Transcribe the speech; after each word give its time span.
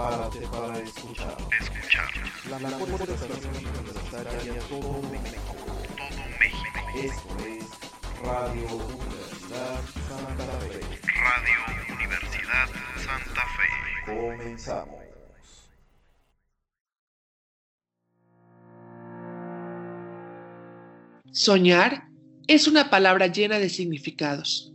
Prepárate 0.00 0.40
para 0.46 0.78
escuchar. 0.78 1.36
Escuchar. 1.60 2.08
La 2.48 2.58
mejor 2.58 2.88
estación 2.88 3.54
universitaria 3.54 4.54
de 4.54 4.60
todo 4.60 5.02
México. 5.10 5.56
Todo 5.98 6.22
México. 6.40 6.80
Esto 6.96 7.36
es 7.44 7.64
Radio 8.24 8.66
Universidad 8.76 9.80
Santa 10.08 10.46
Fe. 10.60 10.80
Radio 11.20 11.58
Universidad 11.94 12.68
Santa 12.96 13.44
Fe. 13.56 13.68
Comenzamos. 14.06 15.00
Soñar 21.30 22.08
es 22.46 22.66
una 22.66 22.88
palabra 22.88 23.26
llena 23.26 23.58
de 23.58 23.68
significados. 23.68 24.72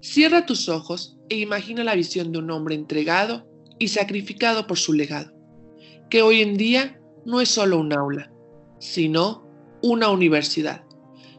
Cierra 0.00 0.46
tus 0.46 0.68
ojos 0.68 1.18
e 1.28 1.38
imagina 1.38 1.82
la 1.82 1.96
visión 1.96 2.30
de 2.30 2.38
un 2.38 2.52
hombre 2.52 2.76
entregado 2.76 3.47
y 3.78 3.88
sacrificado 3.88 4.66
por 4.66 4.78
su 4.78 4.92
legado, 4.92 5.32
que 6.10 6.22
hoy 6.22 6.42
en 6.42 6.56
día 6.56 7.00
no 7.24 7.40
es 7.40 7.48
solo 7.48 7.78
un 7.78 7.92
aula, 7.92 8.30
sino 8.78 9.46
una 9.82 10.08
universidad, 10.10 10.84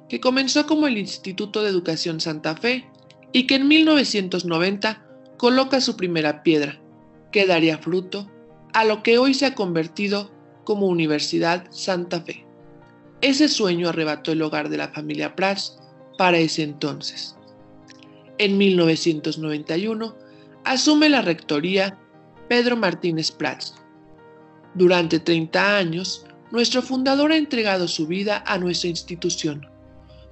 que 0.08 0.20
comenzó 0.20 0.66
como 0.66 0.88
el 0.88 0.98
Instituto 0.98 1.64
de 1.64 1.70
Educación 1.70 2.20
Santa 2.20 2.56
Fe 2.56 2.90
y 3.32 3.48
que 3.48 3.56
en 3.56 3.68
1990 3.68 5.06
coloca 5.38 5.82
su 5.82 5.96
primera 5.96 6.44
piedra, 6.44 6.82
que 7.32 7.46
daría 7.46 7.78
fruto 7.78 8.30
a 8.74 8.86
lo 8.86 9.04
que 9.04 9.18
hoy 9.18 9.34
se 9.34 9.46
ha 9.46 9.56
convertido 9.56 10.32
como 10.64 10.88
Universidad 10.88 11.66
Santa 11.72 12.22
Fe. 12.22 12.46
Ese 13.22 13.50
sueño 13.50 13.90
arrebató 13.90 14.32
el 14.32 14.42
hogar 14.42 14.70
de 14.70 14.78
la 14.78 14.90
familia 14.90 15.36
Prats 15.36 15.80
para 16.18 16.38
ese 16.38 16.64
entonces. 16.64 17.36
En 18.38 18.58
1991 18.58 20.16
asume 20.64 21.10
la 21.10 21.22
rectoría 21.22 22.00
Pedro 22.50 22.76
Martínez 22.76 23.32
Prats. 23.32 23.76
Durante 24.74 25.20
30 25.20 25.78
años, 25.78 26.26
nuestro 26.52 26.82
fundador 26.82 27.32
ha 27.32 27.38
entregado 27.38 27.88
su 27.88 28.08
vida 28.08 28.44
a 28.48 28.58
nuestra 28.58 28.90
institución. 28.90 29.70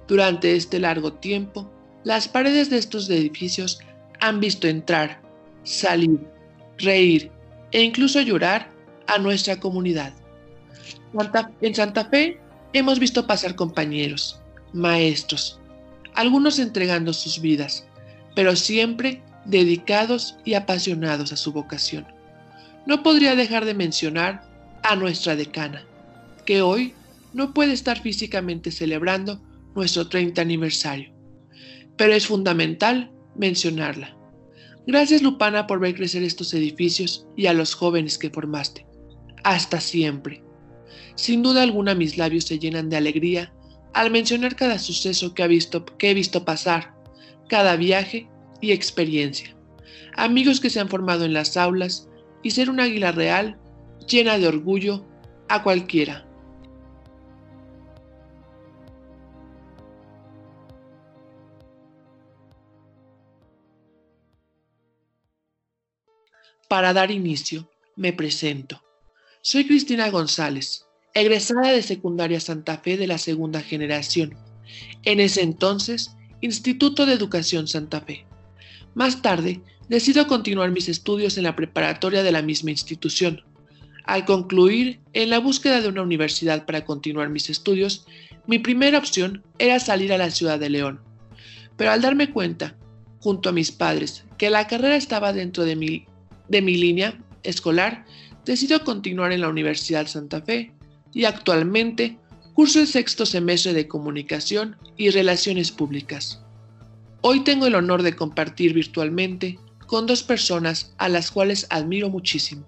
Durante 0.08 0.56
este 0.56 0.80
largo 0.80 1.12
tiempo, 1.12 1.70
las 2.02 2.26
paredes 2.26 2.70
de 2.70 2.78
estos 2.78 3.08
edificios 3.08 3.78
han 4.20 4.40
visto 4.40 4.66
entrar, 4.66 5.22
salir, 5.62 6.20
reír 6.78 7.30
e 7.70 7.82
incluso 7.82 8.20
llorar 8.20 8.68
a 9.06 9.18
nuestra 9.18 9.60
comunidad. 9.60 10.12
en 11.60 11.74
Santa 11.74 12.04
Fe 12.06 12.40
hemos 12.72 12.98
visto 12.98 13.28
pasar 13.28 13.54
compañeros, 13.54 14.40
maestros, 14.72 15.60
algunos 16.14 16.58
entregando 16.58 17.12
sus 17.12 17.40
vidas, 17.40 17.86
pero 18.34 18.56
siempre 18.56 19.22
dedicados 19.44 20.36
y 20.44 20.54
apasionados 20.54 21.32
a 21.32 21.36
su 21.36 21.52
vocación. 21.52 22.06
No 22.86 23.02
podría 23.02 23.34
dejar 23.34 23.64
de 23.64 23.74
mencionar 23.74 24.48
a 24.82 24.96
nuestra 24.96 25.36
decana, 25.36 25.84
que 26.44 26.62
hoy 26.62 26.94
no 27.32 27.52
puede 27.52 27.72
estar 27.72 28.00
físicamente 28.00 28.70
celebrando 28.70 29.40
nuestro 29.74 30.08
30 30.08 30.40
aniversario, 30.40 31.12
pero 31.96 32.14
es 32.14 32.26
fundamental 32.26 33.10
mencionarla. 33.36 34.16
Gracias 34.86 35.20
Lupana 35.20 35.66
por 35.66 35.80
ver 35.80 35.94
crecer 35.94 36.22
estos 36.22 36.54
edificios 36.54 37.26
y 37.36 37.46
a 37.46 37.52
los 37.52 37.74
jóvenes 37.74 38.16
que 38.16 38.30
formaste. 38.30 38.86
Hasta 39.44 39.80
siempre. 39.80 40.42
Sin 41.14 41.42
duda 41.42 41.62
alguna 41.62 41.94
mis 41.94 42.16
labios 42.16 42.44
se 42.44 42.58
llenan 42.58 42.88
de 42.88 42.96
alegría 42.96 43.52
al 43.92 44.10
mencionar 44.10 44.56
cada 44.56 44.78
suceso 44.78 45.34
que, 45.34 45.42
ha 45.42 45.46
visto, 45.46 45.84
que 45.84 46.10
he 46.10 46.14
visto 46.14 46.44
pasar, 46.44 46.94
cada 47.48 47.76
viaje 47.76 48.28
y 48.60 48.72
experiencia. 48.72 49.54
Amigos 50.14 50.60
que 50.60 50.70
se 50.70 50.80
han 50.80 50.88
formado 50.88 51.24
en 51.24 51.32
las 51.32 51.56
aulas 51.56 52.08
y 52.42 52.50
ser 52.50 52.70
un 52.70 52.80
águila 52.80 53.12
real 53.12 53.58
llena 54.08 54.38
de 54.38 54.48
orgullo 54.48 55.06
a 55.48 55.62
cualquiera. 55.62 56.28
Para 66.68 66.92
dar 66.92 67.10
inicio, 67.10 67.70
me 67.96 68.12
presento. 68.12 68.82
Soy 69.40 69.66
Cristina 69.66 70.10
González, 70.10 70.86
egresada 71.14 71.72
de 71.72 71.82
secundaria 71.82 72.40
Santa 72.40 72.76
Fe 72.78 72.98
de 72.98 73.06
la 73.06 73.16
segunda 73.16 73.62
generación. 73.62 74.36
En 75.04 75.18
ese 75.18 75.40
entonces, 75.42 76.14
Instituto 76.42 77.06
de 77.06 77.14
Educación 77.14 77.66
Santa 77.66 78.02
Fe. 78.02 78.27
Más 78.98 79.22
tarde, 79.22 79.60
decido 79.88 80.26
continuar 80.26 80.72
mis 80.72 80.88
estudios 80.88 81.38
en 81.38 81.44
la 81.44 81.54
preparatoria 81.54 82.24
de 82.24 82.32
la 82.32 82.42
misma 82.42 82.72
institución. 82.72 83.42
Al 84.02 84.24
concluir 84.24 84.98
en 85.12 85.30
la 85.30 85.38
búsqueda 85.38 85.80
de 85.80 85.86
una 85.86 86.02
universidad 86.02 86.66
para 86.66 86.84
continuar 86.84 87.28
mis 87.28 87.48
estudios, 87.48 88.06
mi 88.48 88.58
primera 88.58 88.98
opción 88.98 89.44
era 89.60 89.78
salir 89.78 90.12
a 90.12 90.18
la 90.18 90.32
ciudad 90.32 90.58
de 90.58 90.70
León. 90.70 91.00
Pero 91.76 91.92
al 91.92 92.02
darme 92.02 92.32
cuenta, 92.32 92.76
junto 93.20 93.50
a 93.50 93.52
mis 93.52 93.70
padres, 93.70 94.24
que 94.36 94.50
la 94.50 94.66
carrera 94.66 94.96
estaba 94.96 95.32
dentro 95.32 95.64
de 95.64 95.76
mi, 95.76 96.04
de 96.48 96.60
mi 96.60 96.76
línea 96.76 97.16
escolar, 97.44 98.04
decido 98.44 98.82
continuar 98.82 99.30
en 99.30 99.42
la 99.42 99.48
Universidad 99.48 100.08
Santa 100.08 100.42
Fe 100.42 100.72
y 101.14 101.24
actualmente 101.24 102.18
curso 102.52 102.80
el 102.80 102.88
sexto 102.88 103.26
semestre 103.26 103.74
de 103.74 103.86
Comunicación 103.86 104.74
y 104.96 105.10
Relaciones 105.10 105.70
Públicas. 105.70 106.42
Hoy 107.20 107.40
tengo 107.40 107.66
el 107.66 107.74
honor 107.74 108.02
de 108.02 108.14
compartir 108.14 108.74
virtualmente 108.74 109.58
con 109.86 110.06
dos 110.06 110.22
personas 110.22 110.94
a 110.98 111.08
las 111.08 111.30
cuales 111.30 111.66
admiro 111.70 112.10
muchísimo. 112.10 112.64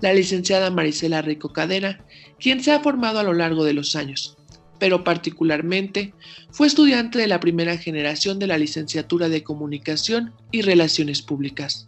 La 0.00 0.12
licenciada 0.12 0.70
Marisela 0.70 1.22
Rico 1.22 1.52
Cadena, 1.52 2.04
quien 2.40 2.62
se 2.62 2.72
ha 2.72 2.80
formado 2.80 3.20
a 3.20 3.22
lo 3.22 3.32
largo 3.32 3.64
de 3.64 3.74
los 3.74 3.94
años, 3.94 4.36
pero 4.80 5.04
particularmente 5.04 6.14
fue 6.50 6.66
estudiante 6.66 7.18
de 7.18 7.28
la 7.28 7.40
primera 7.40 7.78
generación 7.78 8.38
de 8.38 8.48
la 8.48 8.58
licenciatura 8.58 9.28
de 9.28 9.44
Comunicación 9.44 10.32
y 10.50 10.62
Relaciones 10.62 11.22
Públicas, 11.22 11.86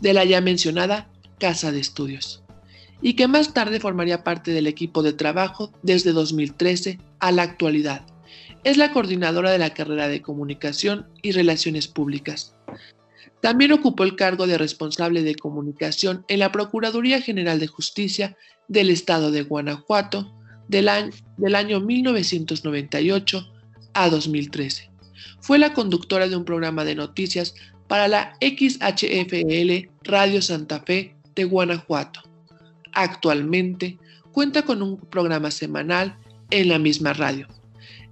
de 0.00 0.14
la 0.14 0.24
ya 0.24 0.40
mencionada 0.40 1.10
Casa 1.38 1.70
de 1.70 1.80
Estudios 1.80 2.42
y 3.02 3.14
que 3.14 3.28
más 3.28 3.52
tarde 3.52 3.80
formaría 3.80 4.24
parte 4.24 4.52
del 4.52 4.66
equipo 4.66 5.02
de 5.02 5.12
trabajo 5.12 5.70
desde 5.82 6.12
2013 6.12 6.98
a 7.18 7.32
la 7.32 7.42
actualidad. 7.42 8.06
Es 8.66 8.76
la 8.76 8.90
coordinadora 8.90 9.52
de 9.52 9.60
la 9.60 9.72
carrera 9.72 10.08
de 10.08 10.22
Comunicación 10.22 11.06
y 11.22 11.30
Relaciones 11.30 11.86
Públicas. 11.86 12.56
También 13.40 13.70
ocupó 13.70 14.02
el 14.02 14.16
cargo 14.16 14.48
de 14.48 14.58
responsable 14.58 15.22
de 15.22 15.36
comunicación 15.36 16.24
en 16.26 16.40
la 16.40 16.50
Procuraduría 16.50 17.20
General 17.20 17.60
de 17.60 17.68
Justicia 17.68 18.36
del 18.66 18.90
Estado 18.90 19.30
de 19.30 19.42
Guanajuato 19.42 20.34
del 20.66 20.88
año, 20.88 21.12
del 21.36 21.54
año 21.54 21.78
1998 21.78 23.46
a 23.94 24.10
2013. 24.10 24.90
Fue 25.38 25.60
la 25.60 25.72
conductora 25.72 26.26
de 26.26 26.34
un 26.34 26.44
programa 26.44 26.84
de 26.84 26.96
noticias 26.96 27.54
para 27.86 28.08
la 28.08 28.36
XHFL 28.40 29.90
Radio 30.02 30.42
Santa 30.42 30.80
Fe 30.80 31.14
de 31.36 31.44
Guanajuato. 31.44 32.20
Actualmente 32.94 33.96
cuenta 34.32 34.62
con 34.62 34.82
un 34.82 34.96
programa 34.96 35.52
semanal 35.52 36.18
en 36.50 36.68
la 36.68 36.80
misma 36.80 37.12
radio. 37.12 37.46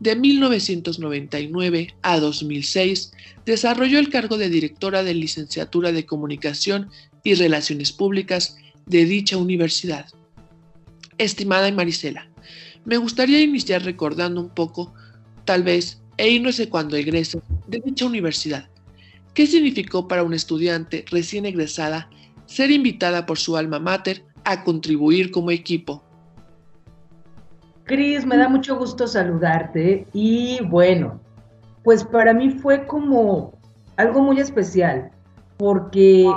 De 0.05 0.15
1999 0.17 1.95
a 2.03 2.21
2006 2.21 3.13
desarrolló 3.47 3.99
el 3.99 4.11
cargo 4.11 4.37
de 4.37 4.51
directora 4.51 5.03
de 5.03 5.15
licenciatura 5.15 5.93
de 5.93 6.05
Comunicación 6.05 6.91
y 7.23 7.33
Relaciones 7.33 7.91
Públicas 7.91 8.59
de 8.85 9.07
dicha 9.07 9.39
universidad. 9.39 10.05
Estimada 11.17 11.73
Marisela, 11.73 12.29
me 12.85 12.99
gustaría 12.99 13.41
iniciar 13.41 13.83
recordando 13.83 14.43
un 14.43 14.51
poco, 14.51 14.93
tal 15.47 15.63
vez, 15.63 16.03
e 16.19 16.29
irnos 16.29 16.59
de 16.59 16.69
cuando 16.69 16.99
egresa 16.99 17.39
de 17.67 17.81
dicha 17.81 18.05
universidad. 18.05 18.69
¿Qué 19.33 19.47
significó 19.47 20.07
para 20.07 20.23
un 20.23 20.35
estudiante 20.35 21.07
recién 21.11 21.47
egresada 21.47 22.11
ser 22.45 22.71
invitada 22.71 23.25
por 23.25 23.39
su 23.39 23.57
alma 23.57 23.79
mater 23.79 24.23
a 24.45 24.65
contribuir 24.65 25.31
como 25.31 25.51
equipo. 25.51 26.04
Cris, 27.85 28.25
me 28.25 28.37
da 28.37 28.49
mucho 28.49 28.77
gusto 28.77 29.07
saludarte 29.07 30.07
y 30.13 30.61
bueno, 30.65 31.21
pues 31.83 32.03
para 32.05 32.33
mí 32.33 32.51
fue 32.51 32.87
como 32.87 33.53
algo 33.97 34.23
muy 34.23 34.41
especial 34.41 35.11
porque 35.57 36.31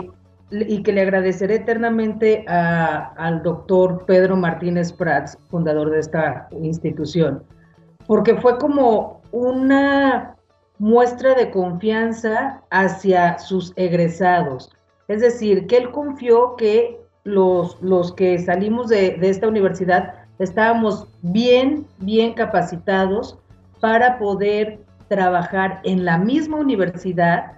y 0.51 0.81
que 0.81 0.93
le 0.93 1.01
agradeceré 1.01 1.55
eternamente 1.55 2.45
al 2.47 3.43
doctor 3.43 4.05
Pedro 4.05 4.37
Martínez 4.37 4.93
Prats, 4.93 5.37
fundador 5.49 5.89
de 5.89 5.99
esta 5.99 6.47
institución, 6.61 7.43
porque 8.05 8.35
fue 8.35 8.57
como 8.57 9.21
una 9.31 10.35
muestra 10.79 11.33
de 11.33 11.51
confianza 11.51 12.61
hacia 12.69 13.37
sus 13.39 13.73
egresados. 13.75 14.71
Es 15.07 15.21
decir, 15.21 15.67
que 15.67 15.77
él 15.77 15.91
confió 15.91 16.55
que 16.55 16.99
los, 17.23 17.81
los 17.81 18.13
que 18.13 18.39
salimos 18.39 18.87
de, 18.87 19.17
esta 19.21 19.47
universidad 19.47 20.13
estábamos 20.39 21.07
bien, 21.21 21.85
bien 21.99 22.33
capacitados 22.33 23.37
para 23.79 24.17
poder 24.17 24.79
trabajar 25.07 25.79
en 25.83 26.05
la 26.05 26.17
misma 26.17 26.57
universidad, 26.57 27.53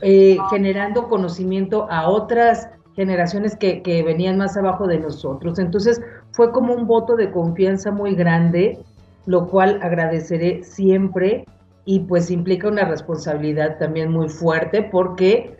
eh, 0.00 0.36
generando 0.50 1.08
conocimiento 1.08 1.86
a 1.90 2.08
otras 2.08 2.68
generaciones 2.94 3.56
que, 3.56 3.82
que 3.82 4.02
venían 4.02 4.38
más 4.38 4.56
abajo 4.56 4.86
de 4.86 4.98
nosotros. 4.98 5.58
Entonces 5.58 6.00
fue 6.32 6.52
como 6.52 6.74
un 6.74 6.86
voto 6.86 7.16
de 7.16 7.30
confianza 7.30 7.90
muy 7.90 8.14
grande, 8.14 8.78
lo 9.26 9.48
cual 9.48 9.80
agradeceré 9.82 10.62
siempre 10.62 11.44
y 11.84 12.00
pues 12.00 12.30
implica 12.30 12.68
una 12.68 12.84
responsabilidad 12.84 13.78
también 13.78 14.10
muy 14.10 14.28
fuerte 14.28 14.82
porque 14.82 15.56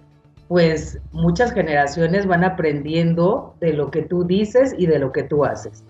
pues 0.48 0.98
muchas 1.12 1.52
generaciones 1.52 2.26
van 2.26 2.44
aprendiendo 2.44 3.54
de 3.60 3.72
lo 3.72 3.90
que 3.90 4.02
tú 4.02 4.24
dices 4.24 4.74
y 4.76 4.86
de 4.86 4.98
lo 4.98 5.10
que 5.10 5.22
tú 5.22 5.44
haces. 5.44 5.84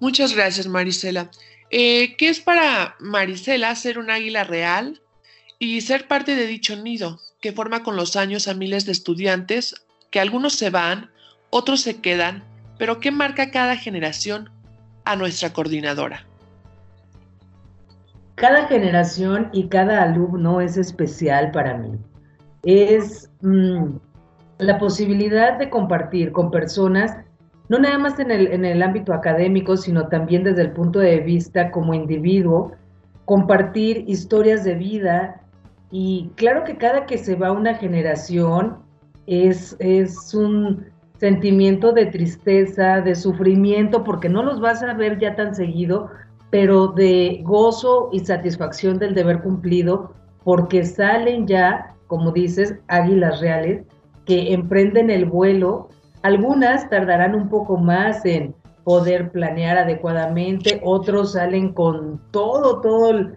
Muchas 0.00 0.34
gracias, 0.34 0.66
Marisela. 0.66 1.30
Eh, 1.70 2.16
¿Qué 2.16 2.28
es 2.28 2.40
para 2.40 2.96
Marisela 2.98 3.74
ser 3.74 3.98
un 3.98 4.10
águila 4.10 4.44
real 4.44 5.00
y 5.58 5.80
ser 5.82 6.08
parte 6.08 6.34
de 6.34 6.46
dicho 6.46 6.74
nido 6.76 7.20
que 7.40 7.52
forma 7.52 7.82
con 7.82 7.96
los 7.96 8.16
años 8.16 8.48
a 8.48 8.54
miles 8.54 8.86
de 8.86 8.92
estudiantes, 8.92 9.74
que 10.10 10.20
algunos 10.20 10.54
se 10.54 10.70
van, 10.70 11.10
otros 11.50 11.82
se 11.82 12.00
quedan, 12.00 12.42
pero 12.78 12.98
que 12.98 13.10
marca 13.10 13.50
cada 13.50 13.76
generación 13.76 14.50
a 15.04 15.16
nuestra 15.16 15.52
coordinadora? 15.52 16.26
Cada 18.34 18.66
generación 18.66 19.50
y 19.52 19.68
cada 19.68 20.02
alumno 20.02 20.60
es 20.60 20.76
especial 20.76 21.50
para 21.52 21.76
mí 21.76 21.98
es 22.62 23.30
mm, 23.40 23.96
la 24.58 24.78
posibilidad 24.78 25.58
de 25.58 25.70
compartir 25.70 26.32
con 26.32 26.50
personas, 26.50 27.16
no 27.70 27.78
nada 27.78 27.96
más 27.96 28.18
en 28.18 28.30
el, 28.30 28.48
en 28.48 28.66
el 28.66 28.82
ámbito 28.82 29.14
académico, 29.14 29.78
sino 29.78 30.08
también 30.08 30.44
desde 30.44 30.60
el 30.60 30.72
punto 30.72 30.98
de 30.98 31.20
vista 31.20 31.70
como 31.70 31.94
individuo, 31.94 32.72
compartir 33.24 34.04
historias 34.06 34.64
de 34.64 34.74
vida. 34.74 35.40
Y 35.90 36.30
claro 36.34 36.64
que 36.64 36.76
cada 36.76 37.06
que 37.06 37.16
se 37.16 37.34
va 37.34 37.50
una 37.50 37.74
generación 37.74 38.76
es, 39.26 39.74
es 39.78 40.34
un 40.34 40.84
sentimiento 41.18 41.92
de 41.92 42.06
tristeza, 42.06 43.00
de 43.00 43.14
sufrimiento, 43.14 44.04
porque 44.04 44.28
no 44.28 44.42
los 44.42 44.60
vas 44.60 44.82
a 44.82 44.92
ver 44.92 45.18
ya 45.18 45.34
tan 45.34 45.54
seguido, 45.54 46.10
pero 46.50 46.88
de 46.88 47.40
gozo 47.44 48.10
y 48.12 48.20
satisfacción 48.20 48.98
del 48.98 49.14
deber 49.14 49.40
cumplido, 49.40 50.12
porque 50.44 50.84
salen 50.84 51.46
ya 51.46 51.94
como 52.10 52.32
dices, 52.32 52.74
águilas 52.88 53.40
reales, 53.40 53.84
que 54.26 54.52
emprenden 54.52 55.10
el 55.10 55.26
vuelo. 55.26 55.90
Algunas 56.22 56.88
tardarán 56.90 57.34
un 57.34 57.48
poco 57.48 57.76
más 57.76 58.24
en 58.24 58.54
poder 58.84 59.30
planear 59.30 59.78
adecuadamente, 59.78 60.80
otros 60.84 61.32
salen 61.32 61.72
con 61.72 62.20
todo, 62.30 62.80
todo, 62.80 63.30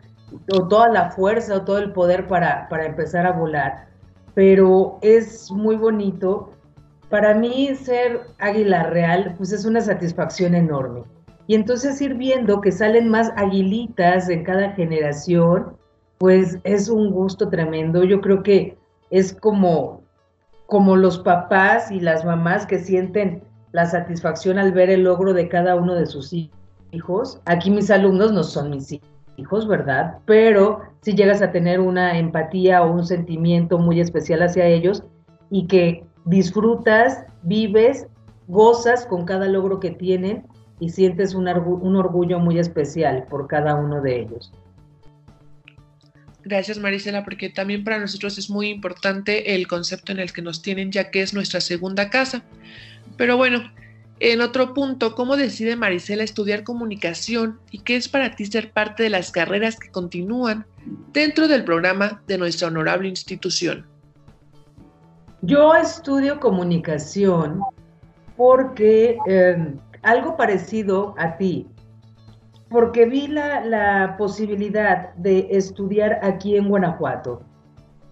toda 0.48 0.90
la 0.90 1.12
fuerza 1.12 1.58
o 1.58 1.62
todo 1.62 1.78
el 1.78 1.94
poder 1.94 2.28
para, 2.28 2.68
para 2.70 2.86
empezar 2.86 3.26
a 3.26 3.32
volar. 3.32 3.88
Pero 4.34 4.98
es 5.02 5.52
muy 5.52 5.76
bonito. 5.76 6.52
Para 7.10 7.34
mí 7.36 7.76
ser 7.76 8.22
águila 8.40 8.84
real, 8.84 9.36
pues 9.38 9.52
es 9.52 9.66
una 9.66 9.82
satisfacción 9.82 10.56
enorme. 10.56 11.04
Y 11.48 11.56
entonces 11.56 12.02
ir 12.02 12.16
viendo 12.16 12.62
que 12.62 12.72
salen 12.72 13.10
más 13.10 13.32
aguilitas 13.36 14.30
en 14.30 14.44
cada 14.44 14.72
generación, 14.72 15.78
pues 16.18 16.58
es 16.64 16.90
un 16.90 17.12
gusto 17.12 17.50
tremendo. 17.50 18.04
Yo 18.04 18.22
creo 18.22 18.44
que 18.44 18.78
es 19.10 19.34
como, 19.34 20.03
como 20.74 20.96
los 20.96 21.20
papás 21.20 21.92
y 21.92 22.00
las 22.00 22.26
mamás 22.26 22.66
que 22.66 22.80
sienten 22.80 23.44
la 23.74 23.86
satisfacción 23.86 24.58
al 24.58 24.72
ver 24.72 24.90
el 24.90 25.04
logro 25.04 25.32
de 25.32 25.48
cada 25.48 25.76
uno 25.76 25.94
de 25.94 26.08
sus 26.08 26.34
hijos. 26.34 27.40
Aquí 27.46 27.70
mis 27.70 27.92
alumnos 27.92 28.32
no 28.32 28.42
son 28.42 28.72
mis 28.72 29.00
hijos, 29.38 29.68
¿verdad? 29.68 30.18
Pero 30.26 30.82
si 31.02 31.14
llegas 31.14 31.44
a 31.44 31.52
tener 31.52 31.80
una 31.80 32.18
empatía 32.18 32.82
o 32.82 32.92
un 32.92 33.06
sentimiento 33.06 33.78
muy 33.78 34.00
especial 34.00 34.42
hacia 34.42 34.66
ellos 34.66 35.04
y 35.52 35.68
que 35.68 36.08
disfrutas, 36.26 37.24
vives, 37.44 38.08
gozas 38.48 39.06
con 39.06 39.26
cada 39.26 39.48
logro 39.48 39.80
que 39.80 39.92
tienen 39.92 40.48
y 40.80 40.90
sientes 40.90 41.36
un 41.36 41.48
orgullo 41.48 42.40
muy 42.40 42.58
especial 42.58 43.28
por 43.30 43.46
cada 43.46 43.76
uno 43.76 44.02
de 44.02 44.22
ellos. 44.22 44.52
Gracias 46.46 46.78
Marisela, 46.78 47.24
porque 47.24 47.50
también 47.50 47.84
para 47.84 48.00
nosotros 48.00 48.38
es 48.38 48.50
muy 48.50 48.70
importante 48.70 49.56
el 49.56 49.68
concepto 49.68 50.12
en 50.12 50.20
el 50.20 50.34
que 50.34 50.42
nos 50.42 50.62
tienen, 50.62 50.92
ya 50.92 51.10
que 51.10 51.22
es 51.22 51.34
nuestra 51.34 51.62
segunda 51.62 52.10
casa. 52.10 52.44
Pero 53.16 53.38
bueno, 53.38 53.72
en 54.20 54.42
otro 54.42 54.74
punto, 54.74 55.16
¿cómo 55.16 55.38
decide 55.38 55.76
Marisela 55.76 56.24
estudiar 56.24 56.64
comunicación 56.64 57.60
y 57.72 57.80
qué 57.80 57.96
es 57.96 58.08
para 58.08 58.36
ti 58.36 58.46
ser 58.46 58.72
parte 58.72 59.04
de 59.04 59.10
las 59.10 59.32
carreras 59.32 59.80
que 59.80 59.90
continúan 59.90 60.66
dentro 61.12 61.48
del 61.48 61.64
programa 61.64 62.22
de 62.28 62.38
nuestra 62.38 62.68
honorable 62.68 63.08
institución? 63.08 63.86
Yo 65.42 65.76
estudio 65.76 66.40
comunicación 66.40 67.62
porque 68.38 69.18
eh, 69.28 69.74
algo 70.02 70.38
parecido 70.38 71.16
a 71.18 71.38
ti, 71.38 71.68
porque 72.74 73.06
vi 73.06 73.28
la, 73.28 74.16
posibilidad 74.18 75.14
de 75.14 75.48
estudiar 75.52 76.20
aquí 76.24 76.58
en 76.58 76.68
Guanajuato. 76.68 77.44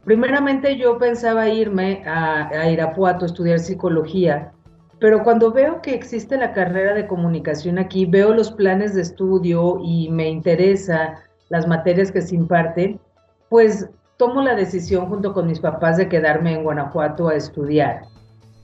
Primeramente 0.06 0.78
yo 0.78 1.00
pensaba 1.00 1.50
irme 1.50 2.04
a, 2.06 2.48
a 2.48 2.70
Irapuato 2.70 3.26
a 3.26 3.28
estudiar 3.28 3.58
psicología, 3.58 4.52
pero 5.00 5.24
cuando 5.24 5.52
veo 5.52 5.82
que 5.82 5.96
existe 5.96 6.38
la 6.38 6.54
carrera 6.54 6.94
de 6.94 7.08
comunicación 7.08 7.80
aquí, 7.80 8.06
veo 8.06 8.36
los 8.36 8.52
planes 8.52 8.94
de 8.94 9.02
estudio 9.02 9.80
y 9.84 10.10
me 10.12 10.30
interesa 10.30 11.16
las 11.50 11.68
materias 11.68 12.12
que 12.12 12.22
se 12.22 12.36
imparten, 12.36 13.00
pues 13.50 13.90
tomo 14.18 14.44
la 14.44 14.54
decisión 14.54 15.08
junto 15.08 15.34
con 15.34 15.48
mis 15.48 15.60
papás 15.60 15.98
de 15.98 16.08
quedarme 16.08 16.54
en 16.54 16.64
Guanajuato 16.64 17.30
a 17.30 17.34
estudiar. 17.34 18.04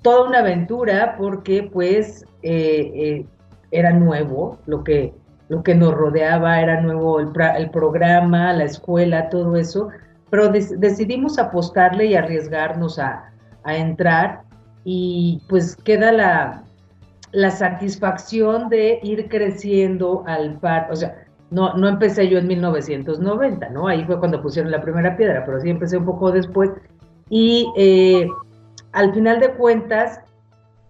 Toda 0.04 0.28
una 0.30 0.40
aventura 0.40 1.16
porque 1.18 1.68
pues 1.74 2.24
eh, 2.44 2.92
eh, 2.94 3.26
era 3.72 3.94
nuevo 3.94 4.60
lo 4.68 4.84
que, 4.84 5.12
lo 5.50 5.64
que 5.64 5.76
nos 5.76 5.94
rodeaba, 5.94 6.62
era 6.62 6.82
nuevo 6.82 7.20
el, 7.20 7.32
programa, 7.72 8.54
la 8.54 8.66
escuela, 8.66 9.30
todo 9.30 9.56
eso, 9.56 9.90
pero 10.30 10.50
decidimos 10.50 11.40
apostarle 11.40 12.06
y 12.08 12.16
arriesgarnos 12.16 13.00
a, 13.00 13.32
entrar 13.66 14.44
y 14.86 15.42
pues 15.50 15.76
queda 15.76 16.14
la, 16.14 16.64
la 17.34 17.52
satisfacción 17.52 18.70
de 18.70 19.02
ir 19.04 19.28
creciendo 19.28 20.24
al 20.26 20.58
par, 20.60 20.88
o 20.90 20.96
sea, 20.96 21.28
no, 21.50 21.74
no 21.74 21.88
empecé 21.88 22.30
yo 22.30 22.38
en 22.38 22.48
1990, 22.48 23.70
¿no? 23.70 23.88
Ahí 23.88 24.04
fue 24.06 24.20
cuando 24.20 24.42
pusieron 24.42 24.72
la 24.72 24.82
primera 24.82 25.16
piedra, 25.16 25.44
pero 25.46 25.60
sí 25.60 25.70
empecé 25.70 25.98
un 25.98 26.06
poco 26.06 26.32
después. 26.32 26.72
Y 27.30 27.72
eh, 27.78 28.28
al 28.92 29.14
final 29.14 29.40
de 29.40 29.52
cuentas, 29.52 30.22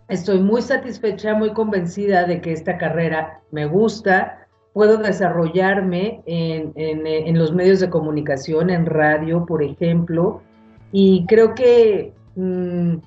estoy 0.08 0.40
muy 0.40 0.62
satisfecha, 0.62 1.34
muy 1.34 1.54
convencida 1.54 2.26
de 2.26 2.42
que 2.42 2.54
esta 2.54 2.78
carrera 2.78 3.42
me 3.52 3.66
gusta, 3.66 4.47
puedo 4.78 4.98
desarrollarme 4.98 6.22
en, 6.28 7.40
los 7.40 7.52
medios 7.52 7.80
de 7.80 7.90
comunicación, 7.90 8.70
en 8.70 8.86
radio, 8.86 9.44
por 9.44 9.64
ejemplo, 9.64 10.44
y 10.92 11.26
creo 11.26 11.56
que 11.56 12.14
mm, 12.36 12.98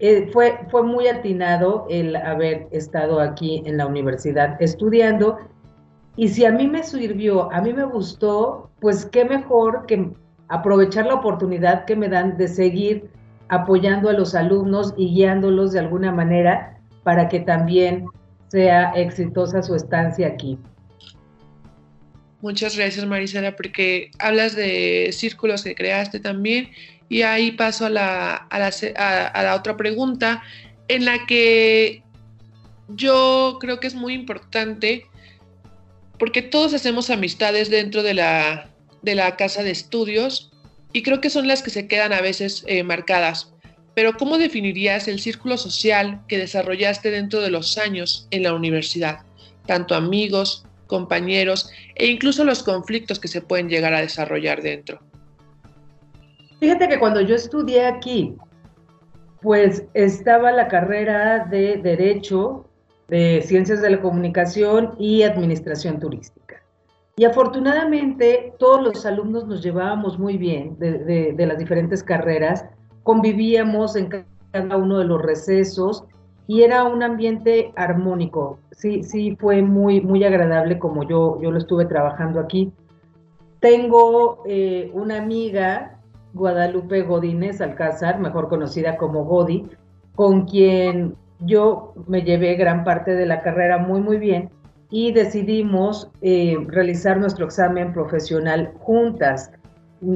eh, 0.00 0.28
fue, 0.32 0.58
fue 0.72 0.82
muy 0.82 1.06
atinado 1.06 1.86
el 1.88 2.16
haber 2.16 2.66
estado 2.72 3.20
aquí 3.20 3.62
en 3.64 3.76
la 3.76 3.86
universidad 3.86 4.60
estudiando. 4.60 5.38
Y 6.16 6.30
si 6.30 6.46
a 6.46 6.50
mí 6.50 6.66
me 6.66 6.82
sirvió, 6.82 7.48
a 7.52 7.60
mí 7.60 7.72
me 7.72 7.84
gustó, 7.84 8.70
pues 8.80 9.06
qué 9.06 9.24
mejor 9.24 9.86
que 9.86 10.10
aprovechar 10.48 11.06
la 11.06 11.14
oportunidad 11.14 11.84
que 11.84 11.94
me 11.94 12.08
dan 12.08 12.36
de 12.36 12.48
seguir 12.48 13.08
apoyando 13.50 14.10
a 14.10 14.14
los 14.14 14.34
alumnos 14.34 14.92
y 14.96 15.14
guiándolos 15.14 15.70
de 15.70 15.78
alguna 15.78 16.10
manera 16.10 16.80
para 17.04 17.28
que 17.28 17.38
también 17.38 18.04
sea 18.48 18.90
exitosa 18.94 19.62
su 19.62 19.76
estancia 19.76 20.26
aquí. 20.26 20.58
Muchas 22.44 22.76
gracias 22.76 23.06
Marisela 23.06 23.56
porque 23.56 24.10
hablas 24.18 24.54
de 24.54 25.08
círculos 25.14 25.64
que 25.64 25.74
creaste 25.74 26.20
también 26.20 26.72
y 27.08 27.22
ahí 27.22 27.52
paso 27.52 27.86
a 27.86 27.88
la, 27.88 28.34
a 28.34 28.58
la, 28.58 28.70
a, 29.32 29.42
la 29.42 29.54
otra 29.54 29.78
pregunta 29.78 30.42
en 30.88 31.06
la 31.06 31.24
que 31.24 32.02
yo 32.88 33.56
creo 33.62 33.80
que 33.80 33.86
es 33.86 33.94
muy 33.94 34.12
importante 34.12 35.06
porque 36.18 36.42
todos 36.42 36.74
hacemos 36.74 37.08
amistades 37.08 37.70
dentro 37.70 38.02
de 38.02 38.12
la, 38.12 38.68
de 39.00 39.14
la 39.14 39.36
casa 39.36 39.62
de 39.62 39.70
estudios 39.70 40.52
y 40.92 41.02
creo 41.02 41.22
que 41.22 41.30
son 41.30 41.48
las 41.48 41.62
que 41.62 41.70
se 41.70 41.88
quedan 41.88 42.12
a 42.12 42.20
veces 42.20 42.62
eh, 42.66 42.82
marcadas. 42.82 43.54
Pero 43.94 44.18
¿cómo 44.18 44.36
definirías 44.36 45.08
el 45.08 45.18
círculo 45.18 45.56
social 45.56 46.20
que 46.28 46.36
desarrollaste 46.36 47.10
dentro 47.10 47.40
de 47.40 47.48
los 47.48 47.78
años 47.78 48.28
en 48.30 48.42
la 48.42 48.52
universidad? 48.52 49.20
Tanto 49.64 49.94
amigos, 49.94 50.66
compañeros 50.86 51.70
e 51.94 52.06
incluso 52.06 52.44
los 52.44 52.62
conflictos 52.62 53.18
que 53.18 53.28
se 53.28 53.40
pueden 53.40 53.68
llegar 53.68 53.94
a 53.94 54.00
desarrollar 54.00 54.62
dentro. 54.62 55.00
Fíjate 56.60 56.88
que 56.88 56.98
cuando 56.98 57.20
yo 57.20 57.34
estudié 57.34 57.86
aquí, 57.86 58.36
pues 59.42 59.84
estaba 59.92 60.50
la 60.52 60.68
carrera 60.68 61.44
de 61.50 61.76
Derecho, 61.76 62.66
de 63.08 63.42
Ciencias 63.42 63.82
de 63.82 63.90
la 63.90 64.00
Comunicación 64.00 64.94
y 64.98 65.22
Administración 65.22 66.00
Turística. 66.00 66.62
Y 67.16 67.24
afortunadamente 67.24 68.54
todos 68.58 68.82
los 68.82 69.06
alumnos 69.06 69.46
nos 69.46 69.62
llevábamos 69.62 70.18
muy 70.18 70.36
bien 70.36 70.76
de, 70.78 71.34
las 71.38 71.58
diferentes 71.58 72.02
carreras, 72.02 72.64
convivíamos 73.02 73.94
en 73.94 74.08
cada 74.50 74.76
uno 74.76 74.98
de 74.98 75.04
los 75.04 75.22
recesos 75.22 76.04
y 76.46 76.62
era 76.62 76.84
un 76.84 77.02
ambiente 77.02 77.72
armónico. 77.76 78.58
Sí, 78.72 79.02
sí, 79.02 79.36
fue 79.40 79.62
muy, 79.62 80.00
muy 80.00 80.24
agradable 80.24 80.78
como 80.78 81.04
yo, 81.04 81.40
yo 81.40 81.50
lo 81.50 81.58
estuve 81.58 81.86
trabajando 81.86 82.40
aquí. 82.40 82.72
Tengo 83.60 84.42
eh, 84.46 84.90
una 84.92 85.18
amiga, 85.18 85.98
Guadalupe 86.34 87.02
Godínez 87.02 87.60
Alcázar, 87.60 88.20
mejor 88.20 88.48
conocida 88.48 88.96
como 88.96 89.24
Godi, 89.24 89.68
con 90.14 90.46
quien 90.46 91.14
yo 91.40 91.94
me 92.06 92.22
llevé 92.22 92.54
gran 92.56 92.84
parte 92.84 93.14
de 93.14 93.26
la 93.26 93.42
carrera 93.42 93.78
muy, 93.78 94.00
muy 94.00 94.18
bien 94.18 94.50
y 94.90 95.12
decidimos 95.12 96.10
eh, 96.22 96.56
realizar 96.68 97.18
nuestro 97.18 97.46
examen 97.46 97.92
profesional 97.92 98.72
juntas. 98.80 99.50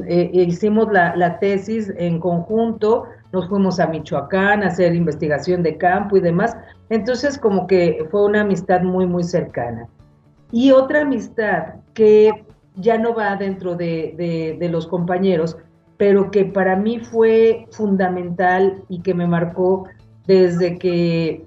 Eh, 0.07 0.29
hicimos 0.33 0.91
la, 0.91 1.15
la, 1.15 1.39
tesis 1.39 1.91
en 1.97 2.19
conjunto, 2.19 3.05
nos 3.31 3.47
fuimos 3.47 3.79
a 3.79 3.87
Michoacán 3.87 4.63
a 4.63 4.67
hacer 4.67 4.95
investigación 4.95 5.61
de 5.63 5.77
campo 5.77 6.17
y 6.17 6.21
demás. 6.21 6.57
Entonces 6.89 7.37
como 7.37 7.67
que 7.67 8.05
fue 8.09 8.25
una 8.25 8.41
amistad 8.41 8.81
muy, 8.81 9.05
muy 9.05 9.23
cercana. 9.23 9.87
Y 10.51 10.71
otra 10.71 11.01
amistad 11.01 11.75
que 11.93 12.43
ya 12.75 12.97
no 12.97 13.13
va 13.13 13.35
dentro 13.35 13.75
de, 13.75 14.55
de, 14.59 14.69
los 14.69 14.87
compañeros, 14.87 15.57
pero 15.97 16.31
que 16.31 16.45
para 16.45 16.75
mí 16.75 16.99
fue 16.99 17.67
fundamental 17.71 18.83
y 18.87 19.01
que 19.01 19.13
me 19.13 19.27
marcó 19.27 19.87
desde 20.25 20.77
que, 20.79 21.45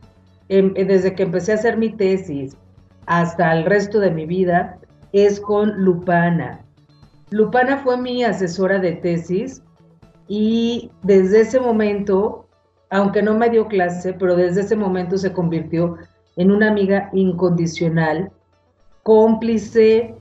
em, 0.49 0.75
desde 0.75 1.15
que 1.15 1.23
empecé 1.23 1.53
a 1.53 1.57
hacer 1.57 1.77
mi 1.79 1.91
tesis 1.91 2.57
hasta 3.07 3.53
el 3.53 3.65
resto 3.65 3.99
de 3.99 4.11
mi 4.11 4.27
vida, 4.27 4.79
es 5.13 5.41
con 5.41 5.83
Lupana. 5.83 6.61
Lupana 7.31 7.79
fue 7.79 7.97
mi 7.97 8.23
asesora 8.25 8.79
de 8.79 8.93
tesis 8.93 9.63
y 10.29 10.91
desde 11.03 11.41
ese 11.41 11.61
momento, 11.61 12.47
aunque 12.91 13.23
no 13.23 13.37
me 13.37 13.51
dio 13.51 13.69
clase, 13.69 14.13
pero 14.15 14.37
desde 14.37 14.63
ese 14.63 14.77
momento 14.77 15.19
se 15.19 15.33
convirtió 15.33 15.97
en 16.37 16.51
una 16.51 16.69
amiga 16.69 17.11
incondicional, 17.13 18.31
cómplice, 19.03 20.15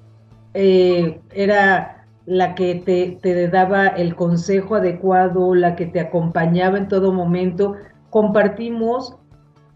eh, 0.54 1.22
era 1.34 2.06
la 2.26 2.56
que 2.56 3.20
te, 3.22 3.48
daba 3.48 3.88
el 3.88 4.16
consejo 4.16 4.76
adecuado, 4.76 5.56
la 5.56 5.76
que 5.76 5.86
te 5.86 6.00
acompañaba 6.00 6.78
en 6.78 6.88
todo 6.88 7.12
momento. 7.12 7.76
Compartimos 8.10 9.16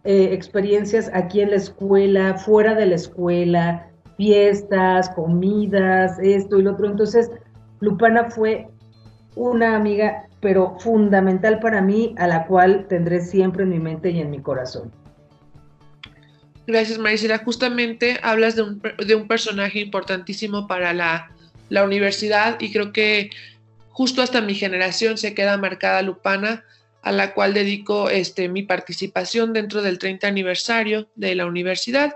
eh, 0.03 0.29
experiencias 0.31 1.09
aquí 1.13 1.41
en 1.41 1.51
la 1.51 1.57
escuela, 1.57 2.35
fuera 2.35 2.75
de 2.75 2.85
la 2.85 2.95
escuela, 2.95 3.87
fiestas, 4.17 5.09
comidas, 5.09 6.17
esto 6.19 6.59
y 6.59 6.63
lo 6.63 6.73
otro. 6.73 6.87
Entonces, 6.87 7.31
Lupana 7.79 8.29
fue 8.29 8.67
una 9.35 9.75
amiga, 9.75 10.27
pero 10.39 10.77
fundamental 10.79 11.59
para 11.59 11.81
mí, 11.81 12.15
a 12.17 12.27
la 12.27 12.45
cual 12.45 12.87
tendré 12.87 13.21
siempre 13.21 13.63
en 13.63 13.69
mi 13.69 13.79
mente 13.79 14.11
y 14.11 14.19
en 14.19 14.31
mi 14.31 14.41
corazón. 14.41 14.91
Gracias, 16.67 16.97
Marisela. 16.97 17.37
Justamente 17.39 18.19
hablas 18.23 18.55
de 18.55 18.63
un, 18.63 18.81
de 18.81 19.15
un 19.15 19.27
personaje 19.27 19.79
importantísimo 19.79 20.67
para 20.67 20.93
la, 20.93 21.31
la, 21.69 21.83
universidad 21.83 22.59
y 22.59 22.71
creo 22.71 22.91
que 22.91 23.29
justo 23.89 24.21
hasta 24.21 24.41
mi 24.41 24.55
generación 24.55 25.17
se 25.17 25.35
queda 25.35 25.57
marcada 25.57 26.01
Lupana, 26.01 26.63
a 27.03 27.11
la 27.11 27.33
cual 27.35 27.53
dedico 27.53 28.09
este, 28.09 28.49
mi 28.49 28.63
participación 28.63 29.53
dentro 29.53 29.83
del 29.83 29.99
30 29.99 30.27
aniversario 30.27 31.07
de 31.15 31.35
la 31.35 31.45
universidad. 31.45 32.15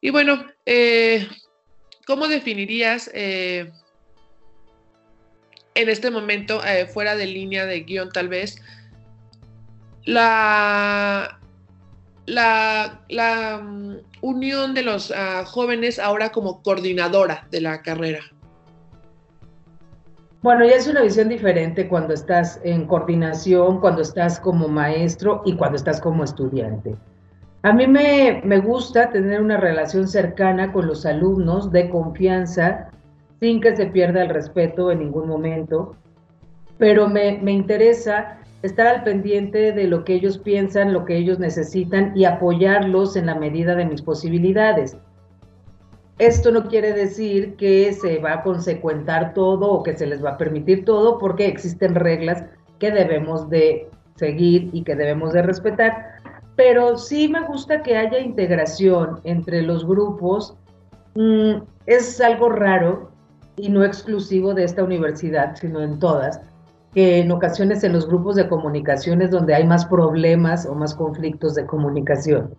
Y 0.00 0.10
bueno, 0.10 0.44
eh, 0.66 1.28
¿cómo 2.06 2.26
definirías 2.26 3.08
eh, 3.14 3.70
en 5.74 5.88
este 5.88 6.10
momento, 6.10 6.64
eh, 6.64 6.86
fuera 6.86 7.16
de 7.16 7.26
línea 7.26 7.66
de 7.66 7.80
guion 7.80 8.10
tal 8.10 8.28
vez, 8.28 8.60
la, 10.04 11.38
la, 12.26 13.00
la 13.08 13.60
um, 13.62 13.98
unión 14.22 14.74
de 14.74 14.82
los 14.82 15.10
uh, 15.10 15.44
jóvenes 15.44 15.98
ahora 15.98 16.30
como 16.30 16.62
coordinadora 16.62 17.46
de 17.50 17.60
la 17.60 17.82
carrera? 17.82 18.20
Bueno, 20.42 20.64
ya 20.64 20.76
es 20.76 20.88
una 20.88 21.02
visión 21.02 21.28
diferente 21.28 21.86
cuando 21.86 22.14
estás 22.14 22.60
en 22.64 22.86
coordinación, 22.86 23.78
cuando 23.80 24.00
estás 24.00 24.40
como 24.40 24.68
maestro 24.68 25.42
y 25.44 25.54
cuando 25.54 25.76
estás 25.76 26.00
como 26.00 26.24
estudiante. 26.24 26.96
A 27.62 27.74
mí 27.74 27.86
me, 27.86 28.40
me, 28.42 28.58
gusta 28.58 29.10
tener 29.10 29.42
una 29.42 29.58
relación 29.58 30.08
cercana 30.08 30.72
con 30.72 30.86
los 30.86 31.04
alumnos 31.04 31.70
de 31.72 31.90
confianza, 31.90 32.88
sin 33.40 33.60
que 33.60 33.74
se 33.74 33.86
pierda 33.86 34.22
el 34.22 34.28
respeto 34.28 34.92
en 34.92 35.00
ningún 35.00 35.26
momento, 35.26 35.96
pero 36.78 37.08
me, 37.08 37.38
me 37.42 37.52
interesa 37.52 38.38
estar 38.62 38.86
al 38.86 39.02
pendiente 39.02 39.72
de 39.72 39.84
lo 39.86 40.04
que 40.04 40.14
ellos 40.14 40.38
piensan, 40.38 40.92
lo 40.92 41.04
que 41.04 41.16
ellos 41.16 41.38
necesitan 41.38 42.12
y 42.14 42.26
apoyarlos 42.26 43.16
en 43.16 43.26
la 43.26 43.34
medida 43.34 43.74
de 43.74 43.86
mis 43.86 44.02
posibilidades. 44.02 44.96
Esto 46.18 46.50
no 46.50 46.68
quiere 46.68 46.92
decir 46.92 47.56
que 47.56 47.94
se 47.94 48.18
va 48.18 48.34
a 48.34 48.42
consecuentar 48.42 49.32
todo 49.32 49.70
o 49.70 49.82
que 49.82 49.96
se 49.96 50.06
les 50.06 50.22
va 50.22 50.32
a 50.32 50.38
permitir 50.38 50.84
todo, 50.84 51.18
porque 51.18 51.46
existen 51.46 51.94
reglas 51.94 52.44
que 52.78 52.90
debemos 52.90 53.48
de 53.48 53.88
seguir 54.16 54.68
y 54.74 54.82
que 54.82 54.94
debemos 54.94 55.32
de 55.32 55.40
respetar. 55.40 56.20
Pero 56.56 56.98
sí 56.98 57.28
me 57.28 57.40
gusta 57.46 57.82
que 57.82 57.96
haya 57.96 58.18
integración 58.18 59.20
entre 59.24 59.62
los 59.62 59.86
grupos. 59.86 60.54
Mm, 61.14 61.62
es 61.86 62.20
algo 62.20 62.50
raro 62.50 63.09
y 63.60 63.68
no 63.68 63.84
exclusivo 63.84 64.54
de 64.54 64.64
esta 64.64 64.82
universidad, 64.82 65.56
sino 65.56 65.80
en 65.82 65.98
todas, 65.98 66.40
que 66.94 67.20
en 67.20 67.30
ocasiones 67.30 67.84
en 67.84 67.92
los 67.92 68.08
grupos 68.08 68.36
de 68.36 68.48
comunicación 68.48 69.22
es 69.22 69.30
donde 69.30 69.54
hay 69.54 69.66
más 69.66 69.84
problemas 69.86 70.66
o 70.66 70.74
más 70.74 70.94
conflictos 70.94 71.54
de 71.54 71.66
comunicación, 71.66 72.54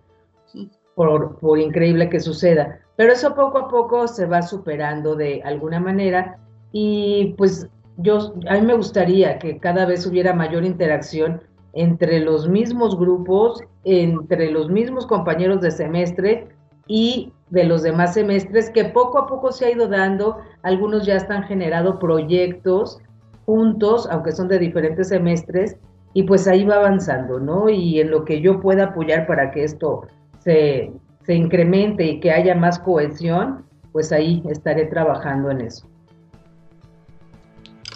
por, 0.96 1.38
por 1.40 1.60
increíble 1.60 2.10
que 2.10 2.20
suceda. 2.20 2.80
Pero 2.96 3.14
eso 3.14 3.36
poco 3.36 3.58
a 3.58 3.68
poco 3.68 4.08
se 4.08 4.26
va 4.26 4.42
superando 4.42 5.16
de 5.16 5.42
alguna 5.44 5.80
manera 5.80 6.38
y 6.72 7.34
pues 7.38 7.68
yo, 7.98 8.34
a 8.48 8.56
mí 8.56 8.62
me 8.62 8.76
gustaría 8.76 9.38
que 9.38 9.60
cada 9.60 9.86
vez 9.86 10.06
hubiera 10.06 10.34
mayor 10.34 10.64
interacción 10.64 11.42
entre 11.74 12.20
los 12.20 12.48
mismos 12.48 12.98
grupos, 12.98 13.62
entre 13.84 14.52
los 14.52 14.70
mismos 14.70 15.06
compañeros 15.06 15.62
de 15.62 15.72
semestre 15.72 16.50
y 16.92 17.32
de 17.52 17.64
los 17.64 17.84
demás 17.84 18.16
semestres, 18.16 18.70
que 18.70 18.84
poco 18.84 19.18
a 19.18 19.26
poco 19.26 19.54
se 19.54 19.66
ha 19.66 19.72
ido 19.72 19.88
dando, 19.88 20.40
algunos 20.62 21.06
ya 21.06 21.16
están 21.16 21.44
generando 21.44 21.98
proyectos 22.00 23.00
juntos, 23.46 24.10
aunque 24.12 24.34
son 24.34 24.50
de 24.50 24.60
diferentes 24.60 25.08
semestres, 25.08 25.78
y 26.14 26.24
pues 26.24 26.50
ahí 26.50 26.66
va 26.66 26.76
avanzando, 26.76 27.40
¿no? 27.40 27.70
Y 27.70 28.02
en 28.02 28.12
lo 28.12 28.26
que 28.26 28.42
yo 28.42 28.60
pueda 28.60 28.88
apoyar 28.88 29.26
para 29.26 29.52
que 29.52 29.64
esto 29.64 30.06
se, 30.40 30.92
se 31.26 31.34
incremente 31.34 32.04
y 32.04 32.20
que 32.20 32.32
haya 32.32 32.56
más 32.56 32.78
cohesión, 32.78 33.64
pues 33.94 34.12
ahí 34.12 34.44
estaré 34.50 34.88
trabajando 34.88 35.50
en 35.50 35.62
eso. 35.62 35.88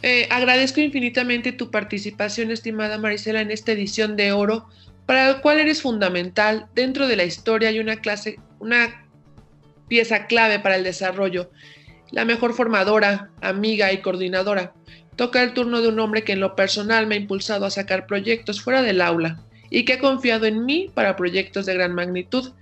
Eh, 0.04 0.30
agradezco 0.32 0.80
infinitamente 0.80 1.52
tu 1.52 1.70
participación, 1.70 2.50
estimada 2.50 2.98
Marisela, 2.98 3.42
en 3.42 3.52
esta 3.52 3.74
edición 3.74 4.16
de 4.16 4.32
Oro, 4.32 4.68
para 5.06 5.28
la 5.28 5.42
cual 5.42 5.60
eres 5.60 5.82
fundamental 5.82 6.68
dentro 6.74 7.08
de 7.08 7.18
la 7.18 7.26
historia 7.26 7.72
y 7.72 7.80
una 7.80 7.98
clase, 7.98 8.40
una 8.66 9.08
pieza 9.88 10.26
clave 10.26 10.60
para 10.60 10.76
el 10.76 10.84
desarrollo, 10.84 11.52
la 12.12 12.26
mejor 12.26 12.54
formadora, 12.54 13.30
amiga 13.42 13.94
y 13.94 14.02
coordinadora. 14.02 14.74
Toca 15.16 15.44
el 15.44 15.54
turno 15.54 15.82
de 15.82 15.88
un 15.88 16.00
hombre 16.00 16.24
que 16.24 16.34
en 16.34 16.40
lo 16.40 16.56
personal 16.56 17.08
me 17.08 17.16
ha 17.16 17.20
impulsado 17.20 17.66
a 17.66 17.70
sacar 17.70 18.08
proyectos 18.08 18.62
fuera 18.62 18.82
del 18.82 19.02
aula 19.02 19.40
y 19.70 19.86
que 19.86 19.94
ha 19.94 20.00
confiado 20.00 20.46
en 20.46 20.66
mí 20.66 20.92
para 20.94 21.16
proyectos 21.16 21.66
de 21.66 21.76
gran 21.76 21.94
magnitud 21.94 22.54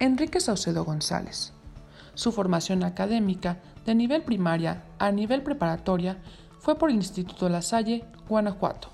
Enrique 0.00 0.40
Saucedo 0.40 0.84
González. 0.84 1.52
Su 2.14 2.32
formación 2.32 2.82
académica 2.82 3.58
de 3.86 3.94
nivel 3.94 4.22
primaria 4.22 4.82
a 4.98 5.12
nivel 5.12 5.42
preparatoria 5.42 6.18
fue 6.58 6.76
por 6.78 6.90
el 6.90 6.96
Instituto 6.96 7.48
La 7.48 7.62
Salle, 7.62 8.04
Guanajuato. 8.28 8.90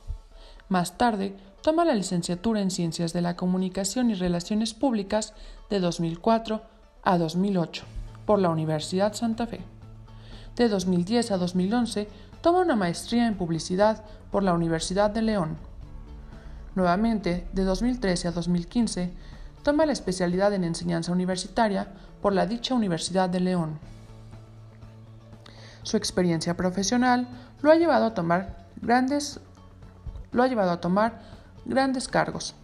Más 0.68 0.98
tarde, 0.98 1.34
toma 1.62 1.84
la 1.84 1.94
licenciatura 1.94 2.60
en 2.60 2.70
Ciencias 2.70 3.12
de 3.12 3.22
la 3.22 3.36
Comunicación 3.36 4.10
y 4.10 4.14
Relaciones 4.14 4.74
Públicas 4.74 5.34
de 5.68 5.80
2004 5.80 6.62
a 7.02 7.18
2008 7.18 7.84
por 8.26 8.38
la 8.38 8.50
Universidad 8.50 9.14
Santa 9.14 9.46
Fe. 9.46 9.60
De 10.56 10.68
2010 10.68 11.30
a 11.30 11.36
2011, 11.38 12.08
toma 12.40 12.60
una 12.60 12.76
maestría 12.76 13.26
en 13.26 13.36
Publicidad 13.36 14.04
por 14.30 14.42
la 14.42 14.54
Universidad 14.54 15.10
de 15.10 15.22
León. 15.22 15.56
Nuevamente, 16.74 17.46
de 17.52 17.64
2013 17.64 18.28
a 18.28 18.32
2015, 18.32 19.12
Toma 19.62 19.84
la 19.84 19.92
especialidad 19.92 20.54
en 20.54 20.64
enseñanza 20.64 21.12
universitaria 21.12 21.88
por 22.22 22.32
la 22.32 22.46
dicha 22.46 22.74
Universidad 22.74 23.28
de 23.28 23.40
León. 23.40 23.78
Su 25.82 25.96
experiencia 25.96 26.56
profesional 26.56 27.28
lo 27.60 27.70
ha 27.70 27.74
llevado 27.74 28.06
a 28.06 28.14
tomar 28.14 28.66
grandes, 28.80 29.40
lo 30.32 30.42
ha 30.42 30.48
llevado 30.48 30.70
a 30.70 30.80
tomar 30.80 31.20
grandes 31.70 32.08
cargos, 32.08 32.54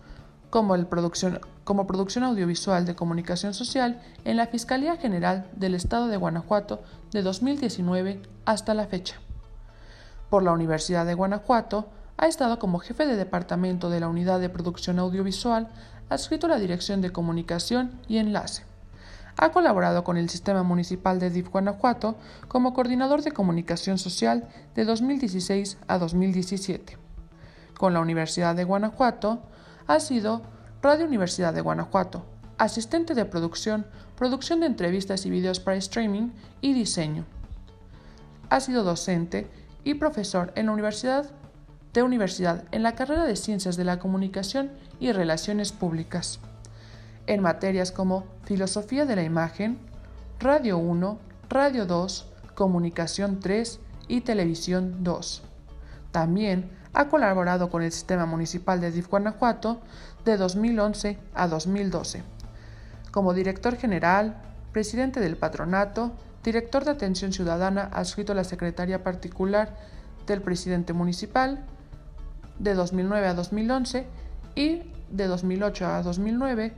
como, 0.50 0.74
el 0.74 0.86
producción, 0.86 1.40
como 1.64 1.86
producción 1.86 2.24
audiovisual 2.24 2.84
de 2.84 2.94
comunicación 2.94 3.54
social 3.54 4.02
en 4.24 4.36
la 4.36 4.48
Fiscalía 4.48 4.96
General 4.96 5.48
del 5.56 5.74
Estado 5.74 6.08
de 6.08 6.16
Guanajuato 6.16 6.82
de 7.12 7.22
2019 7.22 8.20
hasta 8.44 8.74
la 8.74 8.86
fecha. 8.86 9.16
Por 10.28 10.42
la 10.42 10.52
Universidad 10.52 11.06
de 11.06 11.14
Guanajuato 11.14 11.88
Ha 12.18 12.28
estado 12.28 12.58
como 12.58 12.78
jefe 12.78 13.04
de 13.06 13.14
departamento 13.14 13.90
de 13.90 14.00
la 14.00 14.08
Unidad 14.08 14.40
de 14.40 14.48
Producción 14.48 14.98
Audiovisual, 14.98 15.68
adscrito 16.08 16.46
a 16.46 16.50
la 16.50 16.58
Dirección 16.58 17.02
de 17.02 17.12
Comunicación 17.12 17.92
y 18.08 18.16
Enlace. 18.16 18.64
Ha 19.36 19.52
colaborado 19.52 20.02
con 20.02 20.16
el 20.16 20.30
Sistema 20.30 20.62
Municipal 20.62 21.20
de 21.20 21.28
DIF 21.28 21.50
Guanajuato 21.50 22.16
como 22.48 22.72
coordinador 22.72 23.20
de 23.20 23.32
comunicación 23.32 23.98
social 23.98 24.48
de 24.74 24.86
2016 24.86 25.76
a 25.88 25.98
2017. 25.98 27.05
Con 27.76 27.92
la 27.92 28.00
Universidad 28.00 28.54
de 28.54 28.64
Guanajuato, 28.64 29.40
ha 29.86 30.00
sido 30.00 30.42
Radio 30.82 31.06
Universidad 31.06 31.52
de 31.52 31.60
Guanajuato, 31.60 32.24
asistente 32.58 33.14
de 33.14 33.24
producción, 33.24 33.86
producción 34.16 34.60
de 34.60 34.66
entrevistas 34.66 35.26
y 35.26 35.30
videos 35.30 35.60
para 35.60 35.76
streaming 35.76 36.30
y 36.60 36.72
diseño. 36.72 37.24
Ha 38.48 38.60
sido 38.60 38.82
docente 38.82 39.46
y 39.84 39.94
profesor 39.94 40.52
en 40.56 40.66
la 40.66 40.72
Universidad 40.72 41.26
de 41.92 42.02
Universidad 42.02 42.64
en 42.72 42.82
la 42.82 42.94
carrera 42.94 43.24
de 43.24 43.36
Ciencias 43.36 43.76
de 43.76 43.84
la 43.84 43.98
Comunicación 43.98 44.70
y 45.00 45.12
Relaciones 45.12 45.72
Públicas, 45.72 46.40
en 47.26 47.42
materias 47.42 47.92
como 47.92 48.26
Filosofía 48.44 49.06
de 49.06 49.16
la 49.16 49.22
Imagen, 49.22 49.78
Radio 50.38 50.78
1, 50.78 51.18
Radio 51.48 51.86
2, 51.86 52.26
Comunicación 52.54 53.40
3 53.40 53.80
y 54.08 54.20
Televisión 54.22 55.04
2. 55.04 55.42
También 56.10 56.70
ha 56.96 57.08
colaborado 57.08 57.68
con 57.68 57.82
el 57.82 57.92
Sistema 57.92 58.24
Municipal 58.24 58.80
de 58.80 58.90
DIF 58.90 59.08
Guanajuato 59.08 59.82
de 60.24 60.38
2011 60.38 61.18
a 61.34 61.46
2012, 61.46 62.22
como 63.10 63.34
director 63.34 63.76
general, 63.76 64.42
presidente 64.72 65.20
del 65.20 65.36
patronato, 65.36 66.12
director 66.42 66.84
de 66.84 66.92
atención 66.92 67.34
ciudadana 67.34 67.90
adscrito 67.92 68.32
a 68.32 68.34
la 68.34 68.44
Secretaría 68.44 69.04
Particular 69.04 69.76
del 70.26 70.40
Presidente 70.40 70.94
Municipal, 70.94 71.66
de 72.58 72.72
2009 72.72 73.26
a 73.28 73.34
2011 73.34 74.06
y 74.54 74.82
de 75.10 75.26
2008 75.26 75.86
a 75.86 76.02
2009 76.02 76.72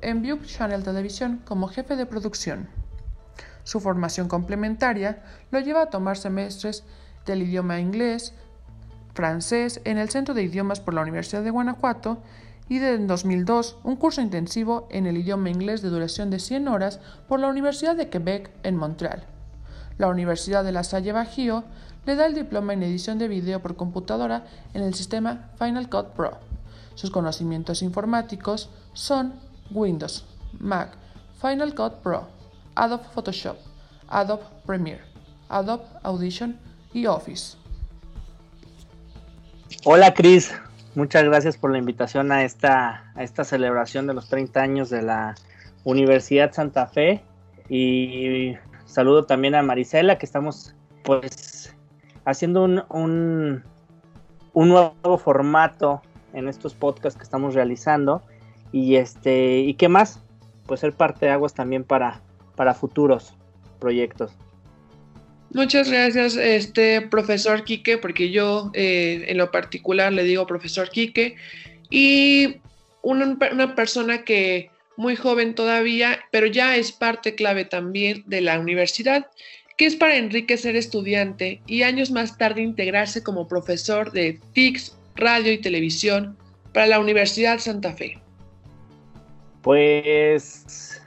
en 0.00 0.22
Buke 0.22 0.46
Channel 0.46 0.82
Televisión 0.82 1.42
como 1.44 1.68
jefe 1.68 1.94
de 1.96 2.06
producción. 2.06 2.68
Su 3.64 3.80
formación 3.80 4.28
complementaria 4.28 5.22
lo 5.50 5.60
lleva 5.60 5.82
a 5.82 5.90
tomar 5.90 6.16
semestres 6.16 6.84
del 7.26 7.42
idioma 7.42 7.80
inglés, 7.80 8.32
francés 9.18 9.80
en 9.82 9.98
el 9.98 10.10
Centro 10.10 10.32
de 10.32 10.44
Idiomas 10.44 10.78
por 10.78 10.94
la 10.94 11.02
Universidad 11.02 11.42
de 11.42 11.50
Guanajuato 11.50 12.18
y 12.68 12.78
de 12.78 12.96
2002 12.98 13.78
un 13.82 13.96
curso 13.96 14.20
intensivo 14.20 14.86
en 14.92 15.08
el 15.08 15.16
idioma 15.16 15.50
inglés 15.50 15.82
de 15.82 15.88
duración 15.88 16.30
de 16.30 16.38
100 16.38 16.68
horas 16.68 17.00
por 17.26 17.40
la 17.40 17.48
Universidad 17.48 17.96
de 17.96 18.10
Quebec 18.10 18.48
en 18.62 18.76
Montreal. 18.76 19.24
La 19.96 20.06
Universidad 20.06 20.62
de 20.62 20.70
La 20.70 20.84
Salle 20.84 21.10
Bajío 21.10 21.64
le 22.06 22.14
da 22.14 22.26
el 22.26 22.34
diploma 22.36 22.74
en 22.74 22.84
edición 22.84 23.18
de 23.18 23.26
video 23.26 23.60
por 23.60 23.74
computadora 23.74 24.46
en 24.72 24.82
el 24.82 24.94
sistema 24.94 25.50
Final 25.58 25.90
Cut 25.90 26.10
Pro. 26.10 26.38
Sus 26.94 27.10
conocimientos 27.10 27.82
informáticos 27.82 28.70
son 28.92 29.32
Windows, 29.72 30.26
Mac, 30.60 30.90
Final 31.40 31.74
Cut 31.74 31.94
Pro, 32.04 32.28
Adobe 32.76 33.02
Photoshop, 33.12 33.56
Adobe 34.06 34.44
Premiere, 34.64 35.02
Adobe 35.48 35.82
Audition 36.04 36.56
y 36.92 37.06
Office. 37.06 37.56
Hola 39.84 40.14
Cris, 40.14 40.54
muchas 40.94 41.24
gracias 41.24 41.58
por 41.58 41.70
la 41.70 41.78
invitación 41.78 42.32
a 42.32 42.42
esta, 42.42 43.12
a 43.14 43.22
esta 43.22 43.44
celebración 43.44 44.06
de 44.06 44.14
los 44.14 44.28
30 44.28 44.60
años 44.60 44.88
de 44.88 45.02
la 45.02 45.34
Universidad 45.84 46.52
Santa 46.52 46.86
Fe 46.86 47.22
y 47.68 48.54
saludo 48.86 49.26
también 49.26 49.54
a 49.54 49.62
Marisela 49.62 50.16
que 50.16 50.24
estamos 50.24 50.74
pues 51.04 51.76
haciendo 52.24 52.64
un, 52.64 52.82
un, 52.88 54.68
nuevo 54.68 55.18
formato 55.18 56.00
en 56.32 56.48
estos 56.48 56.74
podcasts 56.74 57.18
que 57.18 57.24
estamos 57.24 57.54
realizando. 57.54 58.22
Y 58.72 58.96
este, 58.96 59.60
¿y 59.60 59.74
qué 59.74 59.88
más? 59.88 60.22
Pues 60.66 60.80
ser 60.80 60.92
parte 60.92 61.26
de 61.26 61.32
Aguas 61.32 61.54
también 61.54 61.84
para, 61.84 62.20
para 62.56 62.74
futuros 62.74 63.34
proyectos. 63.78 64.36
Muchas 65.52 65.90
gracias, 65.90 66.36
este 66.36 67.00
profesor 67.00 67.64
Quique, 67.64 67.98
porque 67.98 68.30
yo 68.30 68.70
eh, 68.74 69.24
en 69.28 69.38
lo 69.38 69.50
particular 69.50 70.12
le 70.12 70.24
digo 70.24 70.46
profesor 70.46 70.90
Quique, 70.90 71.36
y 71.90 72.56
una, 73.02 73.38
una, 73.52 73.74
persona 73.74 74.24
que 74.24 74.70
muy 74.96 75.16
joven 75.16 75.54
todavía, 75.54 76.18
pero 76.30 76.46
ya 76.46 76.76
es 76.76 76.92
parte 76.92 77.34
clave 77.34 77.64
también 77.64 78.24
de 78.26 78.42
la 78.42 78.58
universidad 78.58 79.26
que 79.78 79.86
es 79.86 79.94
para 79.94 80.16
Enrique 80.16 80.56
ser 80.56 80.74
estudiante 80.74 81.62
y 81.66 81.82
años 81.82 82.10
más 82.10 82.36
tarde 82.36 82.62
integrarse 82.62 83.22
como 83.22 83.46
profesor 83.46 84.10
de 84.10 84.40
TICS, 84.52 84.98
radio 85.14 85.52
y 85.52 85.58
televisión 85.58 86.36
para 86.74 86.88
la 86.88 86.98
Universidad 86.98 87.60
Santa 87.60 87.92
Fe? 87.92 88.18
Pues, 89.62 91.00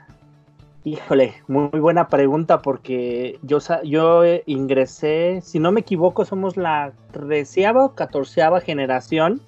híjole, 0.84 1.34
muy 1.48 1.78
buena 1.78 2.08
pregunta 2.08 2.60
porque 2.60 3.38
yo, 3.42 3.58
yo 3.84 4.22
ingresé, 4.46 5.40
si 5.42 5.58
no 5.58 5.72
me 5.72 5.80
equivoco, 5.80 6.24
somos 6.24 6.56
la 6.56 6.92
treceava 7.12 7.84
o 7.84 7.94
catorceava 7.94 8.60
generación. 8.60 9.40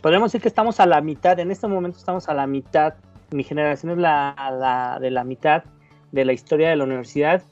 Podríamos 0.00 0.32
decir 0.32 0.42
que 0.42 0.48
estamos 0.48 0.80
a 0.80 0.86
la 0.86 1.00
mitad, 1.00 1.38
en 1.38 1.50
este 1.50 1.66
momento 1.66 1.98
estamos 1.98 2.28
a 2.28 2.34
la 2.34 2.46
mitad. 2.46 2.94
Mi 3.30 3.44
generación 3.44 3.92
es 3.92 3.98
la, 3.98 4.34
la 4.58 4.98
de 5.00 5.10
la 5.10 5.24
mitad 5.24 5.64
de 6.12 6.24
la 6.24 6.32
historia 6.32 6.70
de 6.70 6.76
la 6.76 6.84
universidad 6.84 7.42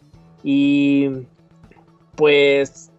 y 0.43 1.11
pues 2.15 2.91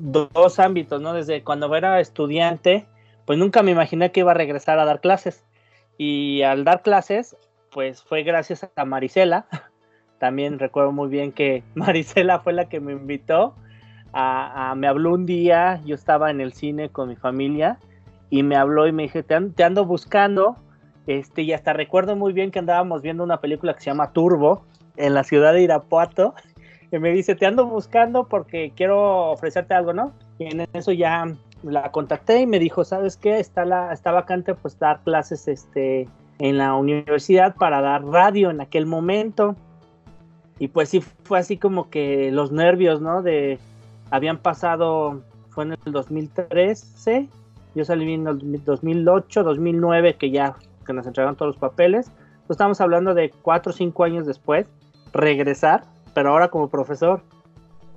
dos 0.00 0.58
ámbitos, 0.58 1.00
¿no? 1.00 1.12
Desde 1.12 1.44
cuando 1.44 1.74
era 1.76 2.00
estudiante, 2.00 2.86
pues 3.24 3.38
nunca 3.38 3.62
me 3.62 3.70
imaginé 3.70 4.10
que 4.10 4.20
iba 4.20 4.32
a 4.32 4.34
regresar 4.34 4.78
a 4.78 4.84
dar 4.84 5.00
clases. 5.00 5.44
Y 5.96 6.42
al 6.42 6.64
dar 6.64 6.82
clases, 6.82 7.36
pues 7.74 8.02
fue 8.04 8.22
gracias 8.22 8.66
a 8.76 8.84
Marisela. 8.86 9.46
También 10.18 10.58
recuerdo 10.60 10.92
muy 10.92 11.08
bien 11.08 11.32
que 11.32 11.64
Marisela 11.74 12.38
fue 12.38 12.54
la 12.54 12.68
que 12.70 12.80
me 12.80 12.92
invitó. 12.92 13.54
A, 14.16 14.72
me 14.76 14.86
habló 14.86 15.12
un 15.12 15.26
día, 15.26 15.80
yo 15.84 15.96
estaba 15.96 16.30
en 16.30 16.40
el 16.40 16.52
cine 16.52 16.88
con 16.88 17.08
mi 17.08 17.16
familia 17.16 17.80
y 18.30 18.44
me 18.44 18.54
habló 18.54 18.86
y 18.86 18.92
me 18.92 19.02
dije, 19.02 19.24
te, 19.24 19.38
te 19.50 19.64
ando 19.64 19.84
buscando. 19.84 20.56
Este, 21.08 21.42
y 21.42 21.52
hasta 21.52 21.72
recuerdo 21.72 22.14
muy 22.14 22.32
bien 22.32 22.52
que 22.52 22.60
andábamos 22.60 23.02
viendo 23.02 23.24
una 23.24 23.40
película 23.40 23.74
que 23.74 23.80
se 23.80 23.86
llama 23.86 24.12
Turbo 24.12 24.64
en 24.96 25.12
la 25.12 25.24
ciudad 25.24 25.52
de 25.52 25.62
Irapuato, 25.62 26.34
y 26.92 26.98
me 27.00 27.10
dice, 27.10 27.34
te 27.34 27.44
ando 27.44 27.66
buscando 27.66 28.28
porque 28.28 28.72
quiero 28.74 29.32
ofrecerte 29.32 29.74
algo, 29.74 29.92
¿no? 29.92 30.12
Y 30.38 30.44
en 30.44 30.66
eso 30.72 30.92
ya 30.92 31.26
la 31.64 31.90
contacté 31.90 32.40
y 32.40 32.46
me 32.46 32.60
dijo, 32.60 32.84
¿sabes 32.84 33.16
qué? 33.16 33.40
Está, 33.40 33.64
la, 33.64 33.92
está 33.92 34.12
vacante 34.12 34.54
pues 34.54 34.78
dar 34.78 35.02
clases 35.02 35.48
este, 35.48 36.08
en 36.38 36.58
la 36.58 36.74
universidad 36.74 37.54
para 37.56 37.80
dar 37.80 38.04
radio 38.04 38.50
en 38.50 38.60
aquel 38.60 38.86
momento. 38.86 39.56
Y 40.58 40.68
pues 40.68 40.88
sí, 40.88 41.00
fue 41.00 41.38
así 41.38 41.56
como 41.56 41.90
que 41.90 42.30
los 42.30 42.52
nervios, 42.52 43.00
¿no? 43.00 43.22
De, 43.22 43.58
habían 44.10 44.38
pasado, 44.38 45.22
fue 45.50 45.64
en 45.64 45.72
el 45.72 45.92
2013, 45.92 47.28
yo 47.74 47.84
salí 47.84 48.12
en 48.14 48.26
el 48.26 48.64
2008, 48.64 49.42
2009, 49.42 50.14
que 50.14 50.30
ya 50.30 50.54
que 50.86 50.92
nos 50.92 51.06
entregaron 51.06 51.36
todos 51.36 51.54
los 51.54 51.60
papeles. 51.60 52.10
Pues 52.46 52.56
estamos 52.56 52.80
hablando 52.80 53.14
de 53.14 53.30
cuatro 53.30 53.70
o 53.70 53.72
cinco 53.72 54.04
años 54.04 54.26
después 54.26 54.68
regresar, 55.12 55.84
pero 56.12 56.30
ahora 56.30 56.48
como 56.48 56.68
profesor. 56.68 57.22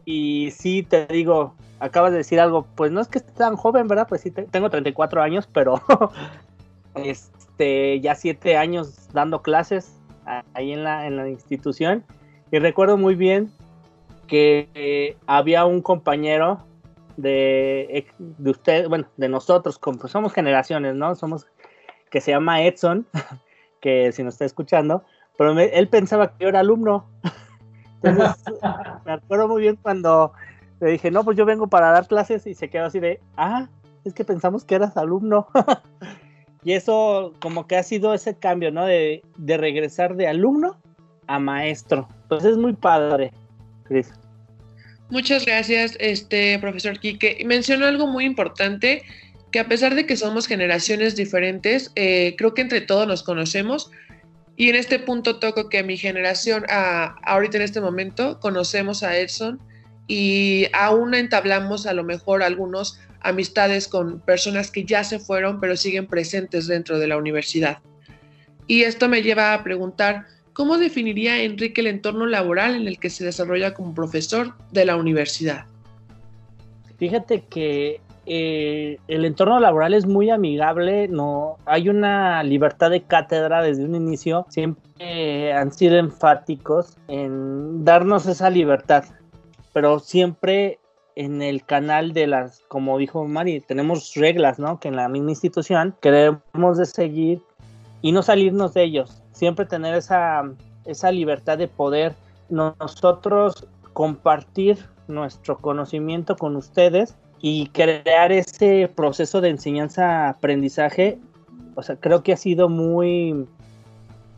Y 0.05 0.51
sí, 0.51 0.83
te 0.83 1.05
digo, 1.07 1.53
acabas 1.79 2.11
de 2.11 2.19
decir 2.19 2.39
algo, 2.39 2.65
pues 2.75 2.91
no 2.91 3.01
es 3.01 3.07
que 3.07 3.19
esté 3.19 3.33
tan 3.33 3.55
joven, 3.55 3.87
¿verdad? 3.87 4.07
Pues 4.07 4.21
sí, 4.21 4.31
tengo 4.31 4.69
34 4.69 5.21
años, 5.21 5.47
pero 5.51 5.81
este, 7.57 7.99
ya 8.01 8.13
siete 8.13 8.55
años 8.55 9.09
dando 9.13 9.41
clases 9.41 9.99
ahí 10.53 10.73
en 10.73 10.83
la, 10.83 11.07
en 11.07 11.17
la 11.17 11.27
institución. 11.27 12.03
Y 12.51 12.59
recuerdo 12.59 12.97
muy 12.97 13.15
bien 13.15 13.51
que 14.27 14.69
eh, 14.75 15.17
había 15.25 15.65
un 15.65 15.81
compañero 15.81 16.59
de, 17.15 18.05
de 18.19 18.51
usted, 18.51 18.87
bueno, 18.89 19.07
de 19.17 19.27
nosotros, 19.27 19.79
como 19.79 19.97
pues 19.97 20.11
somos 20.11 20.33
generaciones, 20.33 20.93
¿no? 20.93 21.15
Somos, 21.15 21.47
que 22.11 22.21
se 22.21 22.29
llama 22.29 22.61
Edson, 22.61 23.07
que 23.81 24.11
si 24.11 24.21
nos 24.21 24.35
está 24.35 24.45
escuchando, 24.45 25.03
pero 25.35 25.59
él 25.59 25.87
pensaba 25.87 26.33
que 26.33 26.43
yo 26.43 26.49
era 26.49 26.59
alumno. 26.59 27.07
Entonces, 28.03 28.43
me 29.05 29.13
acuerdo 29.13 29.47
muy 29.47 29.63
bien 29.63 29.79
cuando 29.81 30.31
le 30.79 30.91
dije, 30.91 31.09
no, 31.09 31.23
pues 31.23 31.35
yo 31.35 31.45
vengo 31.45 31.65
para 31.65 31.89
dar 31.89 32.07
clases 32.07 32.45
y 32.45 32.53
se 32.53 32.69
quedó 32.69 32.85
así 32.85 32.99
de, 32.99 33.19
ah, 33.35 33.67
es 34.03 34.13
que 34.13 34.23
pensamos 34.23 34.63
que 34.63 34.75
eras 34.75 34.95
alumno. 34.95 35.47
Y 36.63 36.73
eso 36.73 37.33
como 37.39 37.67
que 37.67 37.75
ha 37.75 37.83
sido 37.83 38.13
ese 38.13 38.35
cambio, 38.35 38.71
¿no? 38.71 38.85
De, 38.85 39.21
de 39.37 39.57
regresar 39.57 40.15
de 40.15 40.27
alumno 40.27 40.77
a 41.27 41.39
maestro. 41.39 42.07
Entonces 42.23 42.51
es 42.51 42.57
muy 42.57 42.73
padre, 42.73 43.31
Cris. 43.83 44.11
Muchas 45.09 45.45
gracias, 45.45 45.95
este 45.99 46.59
profesor 46.59 46.99
Quique. 46.99 47.41
Mencionó 47.45 47.85
algo 47.85 48.07
muy 48.07 48.25
importante, 48.25 49.03
que 49.51 49.59
a 49.59 49.67
pesar 49.67 49.95
de 49.95 50.05
que 50.05 50.17
somos 50.17 50.47
generaciones 50.47 51.15
diferentes, 51.15 51.91
eh, 51.95 52.35
creo 52.37 52.53
que 52.53 52.61
entre 52.61 52.81
todos 52.81 53.07
nos 53.07 53.23
conocemos, 53.23 53.89
y 54.57 54.69
en 54.69 54.75
este 54.75 54.99
punto 54.99 55.39
toco 55.39 55.69
que 55.69 55.83
mi 55.83 55.97
generación, 55.97 56.65
ahorita 56.69 57.57
en 57.57 57.63
este 57.63 57.79
momento, 57.79 58.39
conocemos 58.39 59.03
a 59.03 59.17
Edson 59.17 59.61
y 60.07 60.67
aún 60.73 61.13
entablamos 61.13 61.85
a 61.85 61.93
lo 61.93 62.03
mejor 62.03 62.43
algunos 62.43 62.99
amistades 63.21 63.87
con 63.87 64.19
personas 64.19 64.71
que 64.71 64.85
ya 64.85 65.03
se 65.03 65.19
fueron 65.19 65.59
pero 65.59 65.75
siguen 65.75 66.07
presentes 66.07 66.67
dentro 66.67 66.99
de 66.99 67.07
la 67.07 67.17
universidad. 67.17 67.79
Y 68.67 68.83
esto 68.83 69.07
me 69.07 69.21
lleva 69.21 69.53
a 69.53 69.63
preguntar, 69.63 70.25
¿cómo 70.53 70.77
definiría 70.77 71.41
Enrique 71.41 71.81
el 71.81 71.87
entorno 71.87 72.25
laboral 72.25 72.75
en 72.75 72.87
el 72.87 72.99
que 72.99 73.09
se 73.09 73.23
desarrolla 73.23 73.73
como 73.73 73.93
profesor 73.93 74.53
de 74.71 74.85
la 74.85 74.95
universidad? 74.97 75.65
Fíjate 76.97 77.43
que 77.49 78.01
eh, 78.25 78.97
el 79.07 79.23
entorno 79.23 79.59
laboral 79.59 79.93
es 79.93 80.05
muy 80.05 80.29
amigable, 80.29 81.07
no 81.07 81.57
hay 81.65 81.87
una 81.87 82.43
libertad 82.43 82.91
de 82.91 83.03
cátedra 83.03 83.61
desde 83.61 83.85
un 83.85 83.95
inicio, 83.95 84.45
siempre 84.49 85.53
han 85.53 85.71
sido 85.71 85.97
enfáticos 85.97 86.97
en 87.07 87.85
darnos 87.85 88.25
esa 88.25 88.49
libertad, 88.49 89.05
pero 89.77 89.99
siempre 89.99 90.79
en 91.15 91.43
el 91.43 91.63
canal 91.63 92.11
de 92.11 92.25
las, 92.25 92.63
como 92.67 92.97
dijo 92.97 93.27
Mari, 93.27 93.59
tenemos 93.61 94.15
reglas, 94.15 94.57
¿no? 94.57 94.79
Que 94.79 94.87
en 94.87 94.95
la 94.95 95.07
misma 95.07 95.29
institución 95.29 95.95
queremos 96.01 96.79
de 96.79 96.87
seguir 96.87 97.43
y 98.01 98.11
no 98.11 98.23
salirnos 98.23 98.73
de 98.73 98.85
ellos, 98.85 99.21
siempre 99.33 99.67
tener 99.67 99.93
esa, 99.93 100.51
esa 100.85 101.11
libertad 101.11 101.59
de 101.59 101.67
poder 101.67 102.15
nosotros 102.49 103.67
compartir 103.93 104.79
nuestro 105.07 105.59
conocimiento 105.59 106.35
con 106.35 106.55
ustedes 106.55 107.15
y 107.39 107.67
crear 107.67 108.31
ese 108.31 108.91
proceso 108.95 109.41
de 109.41 109.49
enseñanza-aprendizaje, 109.49 111.19
o 111.75 111.83
sea, 111.83 111.97
creo 111.97 112.23
que 112.23 112.33
ha 112.33 112.37
sido 112.37 112.67
muy, 112.67 113.47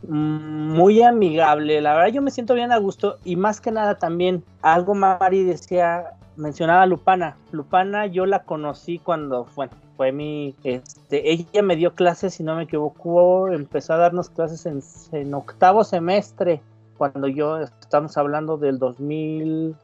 muy 0.07 1.01
amigable. 1.01 1.81
La 1.81 1.93
verdad, 1.95 2.13
yo 2.13 2.21
me 2.21 2.31
siento 2.31 2.53
bien 2.53 2.71
a 2.71 2.77
gusto 2.77 3.17
y 3.23 3.35
más 3.35 3.61
que 3.61 3.71
nada 3.71 3.97
también, 3.97 4.43
algo 4.61 4.95
Mari 4.95 5.43
decía, 5.43 6.13
mencionaba 6.35 6.85
Lupana. 6.85 7.37
Lupana 7.51 8.05
yo 8.07 8.25
la 8.25 8.43
conocí 8.43 8.99
cuando, 8.99 9.47
bueno, 9.55 9.73
fue 9.97 10.11
mi, 10.11 10.55
este, 10.63 11.31
ella 11.31 11.61
me 11.61 11.75
dio 11.75 11.93
clases, 11.93 12.35
si 12.35 12.43
no 12.43 12.55
me 12.55 12.63
equivoco, 12.63 13.49
empezó 13.49 13.93
a 13.93 13.97
darnos 13.97 14.29
clases 14.29 14.65
en, 14.65 14.81
en 15.11 15.33
octavo 15.33 15.83
semestre, 15.83 16.61
cuando 16.97 17.27
yo, 17.27 17.59
estamos 17.59 18.17
hablando 18.17 18.57
del 18.57 18.79
2000 18.79 19.75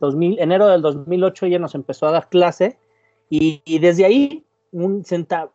2000, 0.00 0.38
enero 0.40 0.68
del 0.68 0.82
2008 0.82 1.46
ella 1.46 1.58
nos 1.58 1.74
empezó 1.74 2.06
a 2.06 2.12
dar 2.12 2.28
clase 2.28 2.78
y, 3.28 3.78
desde 3.80 4.04
ahí, 4.04 4.44
un 4.70 5.04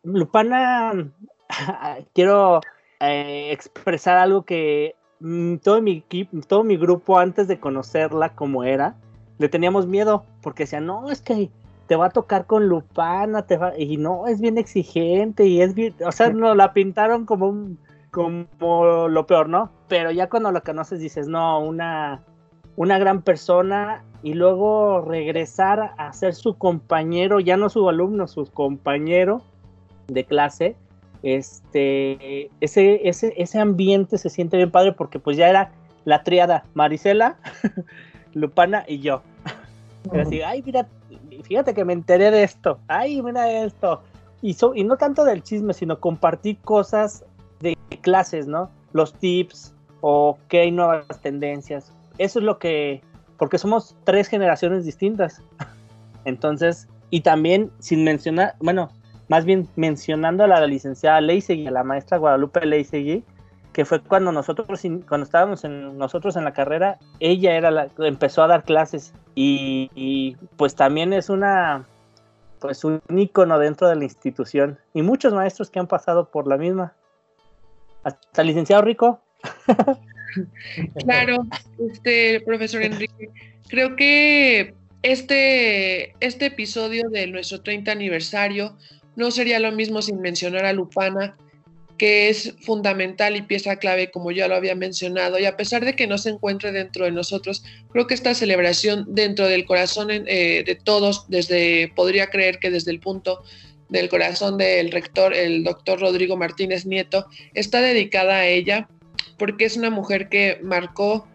Lupana, 0.04 1.10
quiero 2.14 2.60
eh, 3.02 3.52
expresar 3.52 4.18
algo 4.18 4.44
que 4.44 4.96
mm, 5.20 5.58
todo 5.58 5.82
mi 5.82 6.06
todo 6.48 6.64
mi 6.64 6.78
grupo 6.78 7.18
antes 7.18 7.48
de 7.48 7.60
conocerla 7.60 8.36
como 8.36 8.64
era, 8.64 8.96
le 9.40 9.50
teníamos 9.50 9.88
miedo 9.88 10.24
porque 10.42 10.64
decían, 10.64 10.86
no, 10.86 11.10
es 11.10 11.22
que 11.22 11.50
te 11.88 11.96
va 11.96 12.06
a 12.06 12.10
tocar 12.12 12.46
con 12.46 12.70
Lupana, 12.70 13.46
te 13.48 13.58
va, 13.58 13.78
y 13.78 13.98
no, 13.98 14.28
es 14.28 14.40
bien 14.40 14.58
exigente 14.58 15.46
y 15.46 15.62
es 15.62 15.74
bien, 15.74 15.96
o 16.06 16.12
sea, 16.12 16.30
nos 16.30 16.56
la 16.56 16.74
pintaron 16.74 17.26
como 17.26 17.48
un, 17.48 17.80
como 18.12 19.08
lo 19.10 19.26
peor, 19.26 19.50
¿no? 19.50 19.72
Pero 19.88 20.12
ya 20.12 20.30
cuando 20.30 20.52
la 20.52 20.62
conoces 20.62 21.00
dices, 21.00 21.28
no, 21.28 21.60
una, 21.60 22.24
una 22.76 22.98
gran 23.00 23.24
persona 23.24 24.04
y 24.24 24.36
luego 24.36 25.02
regresar 25.02 25.94
a 25.98 26.14
ser 26.14 26.36
su 26.36 26.58
compañero, 26.58 27.40
ya 27.40 27.58
no 27.58 27.70
su 27.70 27.90
alumno, 27.90 28.28
su 28.28 28.46
compañero 28.46 29.42
de 30.08 30.24
clase, 30.26 30.76
este, 31.24 32.50
ese, 32.62 33.08
ese, 33.08 33.34
ese 33.38 33.60
ambiente 33.60 34.18
se 34.18 34.30
siente 34.30 34.58
bien 34.58 34.72
padre 34.72 34.94
porque 34.94 35.20
pues 35.20 35.38
ya 35.38 35.50
era 35.50 35.72
la 36.06 36.24
triada, 36.24 36.66
Marisela, 36.74 37.38
Lupana 38.34 38.84
y 38.88 39.00
yo. 39.00 39.22
Era 40.12 40.24
así, 40.24 40.42
ay, 40.42 40.64
mira, 40.66 40.88
fíjate 41.44 41.74
que 41.74 41.86
me 41.86 41.94
enteré 41.94 42.32
de 42.32 42.44
esto, 42.44 42.80
ay, 42.88 43.22
mira 43.22 43.52
esto. 43.52 44.02
Y, 44.42 44.58
y 44.76 44.84
no 44.84 44.98
tanto 44.98 45.24
del 45.24 45.44
chisme, 45.44 45.74
sino 45.74 46.00
compartir 46.00 46.58
cosas 46.60 47.24
de 47.60 47.78
clases, 48.02 48.48
¿no? 48.48 48.72
Los 48.94 49.14
tips 49.14 49.76
o 50.02 50.40
qué 50.48 50.62
hay 50.62 50.72
nuevas 50.72 51.22
tendencias. 51.22 51.92
Eso 52.18 52.40
es 52.40 52.46
lo 52.46 52.58
que 52.58 53.02
porque 53.38 53.58
somos 53.58 53.96
tres 54.04 54.28
generaciones 54.28 54.86
distintas. 54.86 55.42
Entonces, 56.26 56.88
y 57.10 57.22
también 57.22 57.72
sin 57.80 58.04
mencionar, 58.04 58.56
bueno, 58.60 58.90
más 59.32 59.46
bien 59.46 59.70
mencionando 59.78 60.44
a 60.44 60.48
la 60.48 60.68
licenciada 60.68 61.22
Leisegui, 61.22 61.66
a 61.66 61.72
la 61.72 61.86
maestra 61.86 62.18
Guadalupe 62.18 62.66
Leisegui, 62.66 63.24
que 63.72 63.86
fue 63.86 64.02
cuando 64.02 64.34
nosotros, 64.34 64.82
cuando 65.08 65.24
estábamos 65.24 65.64
en, 65.64 65.98
nosotros 65.98 66.36
en 66.36 66.44
la 66.44 66.52
carrera, 66.52 67.00
ella 67.22 67.56
era 67.56 67.72
la 67.72 67.88
empezó 68.00 68.44
a 68.44 68.48
dar 68.48 68.66
clases 68.66 69.14
y, 69.34 70.36
pues 70.58 70.76
también 70.76 71.14
es 71.14 71.30
una, 71.30 71.88
pues 72.60 72.84
un 72.84 73.02
ícono 73.08 73.58
dentro 73.58 73.88
de 73.88 73.96
la 73.96 74.04
institución 74.04 74.78
y 74.94 75.02
muchos 75.02 75.34
maestros 75.34 75.72
que 75.72 75.80
han 75.80 75.88
pasado 75.88 76.30
por 76.30 76.46
la 76.46 76.58
misma. 76.58 76.94
Hasta 78.04 78.44
licenciado 78.44 78.82
Rico. 78.82 79.22
Claro, 81.06 81.46
este 81.90 82.42
profesor 82.46 82.82
Enrique, 82.84 83.30
creo 83.70 83.96
que 83.96 84.74
este, 85.04 86.16
este 86.20 86.48
episodio 86.48 87.10
de 87.10 87.28
nuestro 87.28 87.62
30 87.62 87.92
aniversario 87.92 88.78
no 89.16 89.32
sería 89.32 89.60
lo 89.60 89.72
mismo 89.72 90.02
sin 90.02 90.22
mencionar 90.22 90.66
a 90.66 90.74
Lupana, 90.74 91.36
que 91.98 92.30
es 92.30 92.56
fundamental 92.62 93.36
y 93.36 93.44
pieza 93.44 93.76
clave, 93.76 94.10
como 94.10 94.32
ya 94.32 94.48
lo 94.48 94.56
había 94.56 94.74
mencionado, 94.74 95.38
y 95.38 95.46
a 95.46 95.56
pesar 95.56 95.86
de 95.86 95.96
que 95.96 96.08
no 96.08 96.18
se 96.18 96.32
encuentre 96.32 96.72
dentro 96.72 97.06
de 97.06 97.12
nosotros, 97.12 97.64
creo 97.92 98.08
que 98.08 98.16
esta 98.16 98.34
celebración 98.34 99.06
dentro 99.08 99.48
del 99.48 99.66
corazón 99.66 100.10
eh, 100.10 100.64
de 100.66 100.76
todos, 100.76 101.26
desde, 101.30 101.92
podría 101.96 102.28
creer 102.32 102.58
que 102.58 102.72
desde 102.72 102.92
el 102.92 103.00
punto 103.00 103.44
del 103.90 104.10
corazón 104.10 104.58
del 104.58 104.92
rector, 104.92 105.34
el 105.34 105.64
doctor 105.64 106.00
Rodrigo 106.00 106.38
Martínez 106.38 106.86
Nieto, 106.86 107.28
está 107.54 107.82
dedicada 107.82 108.38
a 108.38 108.48
ella 108.48 108.88
porque 109.38 109.66
es 109.66 109.78
una 109.78 109.90
mujer 109.90 110.30
que 110.30 110.60
marcó 110.64 111.28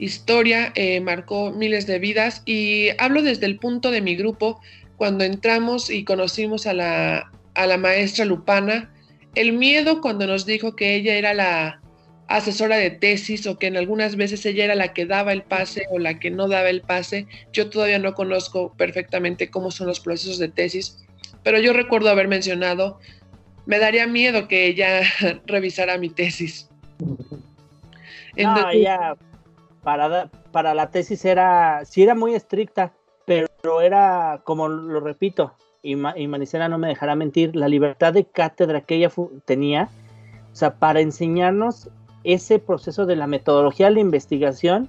historia, 0.00 0.72
eh, 0.74 1.00
marcó 1.00 1.52
miles 1.52 1.86
de 1.86 1.98
vidas. 1.98 2.42
Y 2.46 2.88
hablo 2.98 3.22
desde 3.22 3.46
el 3.46 3.58
punto 3.58 3.90
de 3.90 4.00
mi 4.00 4.16
grupo, 4.16 4.60
cuando 5.00 5.24
entramos 5.24 5.88
y 5.88 6.04
conocimos 6.04 6.66
a 6.66 6.74
la, 6.74 7.32
a 7.54 7.66
la 7.66 7.78
maestra 7.78 8.26
Lupana, 8.26 8.92
el 9.34 9.54
miedo 9.54 10.02
cuando 10.02 10.26
nos 10.26 10.44
dijo 10.44 10.76
que 10.76 10.94
ella 10.94 11.14
era 11.14 11.32
la 11.32 11.80
asesora 12.28 12.76
de 12.76 12.90
tesis 12.90 13.46
o 13.46 13.58
que 13.58 13.68
en 13.68 13.78
algunas 13.78 14.16
veces 14.16 14.44
ella 14.44 14.66
era 14.66 14.74
la 14.74 14.92
que 14.92 15.06
daba 15.06 15.32
el 15.32 15.42
pase 15.42 15.86
o 15.90 15.98
la 15.98 16.18
que 16.18 16.30
no 16.30 16.48
daba 16.48 16.68
el 16.68 16.82
pase. 16.82 17.26
Yo 17.50 17.70
todavía 17.70 17.98
no 17.98 18.12
conozco 18.12 18.74
perfectamente 18.74 19.50
cómo 19.50 19.70
son 19.70 19.86
los 19.86 20.00
procesos 20.00 20.38
de 20.38 20.48
tesis, 20.48 20.98
pero 21.42 21.58
yo 21.58 21.72
recuerdo 21.72 22.10
haber 22.10 22.28
mencionado, 22.28 22.98
me 23.64 23.78
daría 23.78 24.06
miedo 24.06 24.48
que 24.48 24.66
ella 24.66 25.00
revisara 25.46 25.96
mi 25.96 26.10
tesis 26.10 26.68
no, 28.36 28.70
ella 28.70 29.16
para, 29.82 30.30
para 30.52 30.74
la 30.74 30.90
tesis 30.90 31.24
era, 31.24 31.84
sí 31.84 32.02
era 32.02 32.14
muy 32.14 32.34
estricta, 32.34 32.92
pero 33.60 33.80
era, 33.80 34.40
como 34.44 34.68
lo 34.68 35.00
repito, 35.00 35.54
y, 35.82 35.96
Manicela 35.96 36.68
no 36.68 36.78
me 36.78 36.88
dejará 36.88 37.14
mentir, 37.14 37.56
la 37.56 37.68
libertad 37.68 38.12
de 38.12 38.24
cátedra 38.24 38.82
que 38.82 38.96
ella 38.96 39.10
tenía, 39.44 39.88
o 40.52 40.56
sea, 40.56 40.74
para 40.74 41.00
enseñarnos 41.00 41.88
ese 42.24 42.58
proceso 42.58 43.06
de 43.06 43.16
la 43.16 43.26
metodología 43.26 43.86
de 43.86 43.94
la 43.94 44.00
investigación, 44.00 44.88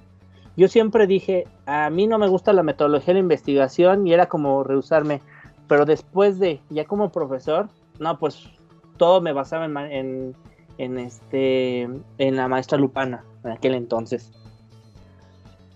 yo 0.56 0.68
siempre 0.68 1.06
dije, 1.06 1.46
a 1.64 1.88
mí 1.88 2.06
no 2.06 2.18
me 2.18 2.28
gusta 2.28 2.52
la 2.52 2.62
metodología 2.62 3.08
de 3.08 3.14
la 3.14 3.20
investigación 3.20 4.06
y 4.06 4.12
era 4.12 4.26
como 4.26 4.62
rehusarme, 4.64 5.22
pero 5.66 5.86
después 5.86 6.38
de, 6.38 6.60
ya 6.68 6.84
como 6.84 7.10
profesor, 7.10 7.68
no, 7.98 8.18
pues 8.18 8.50
todo 8.98 9.22
me 9.22 9.32
basaba 9.32 9.64
en, 9.64 10.34
en 10.78 10.98
este 10.98 11.82
en 11.82 12.36
la 12.36 12.48
maestra 12.48 12.76
Lupana 12.76 13.24
en 13.44 13.52
aquel 13.52 13.74
entonces. 13.74 14.30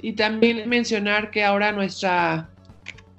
Y 0.01 0.13
también 0.13 0.69
mencionar 0.69 1.31
que 1.31 1.43
ahora 1.43 1.73
nuestra 1.73 2.51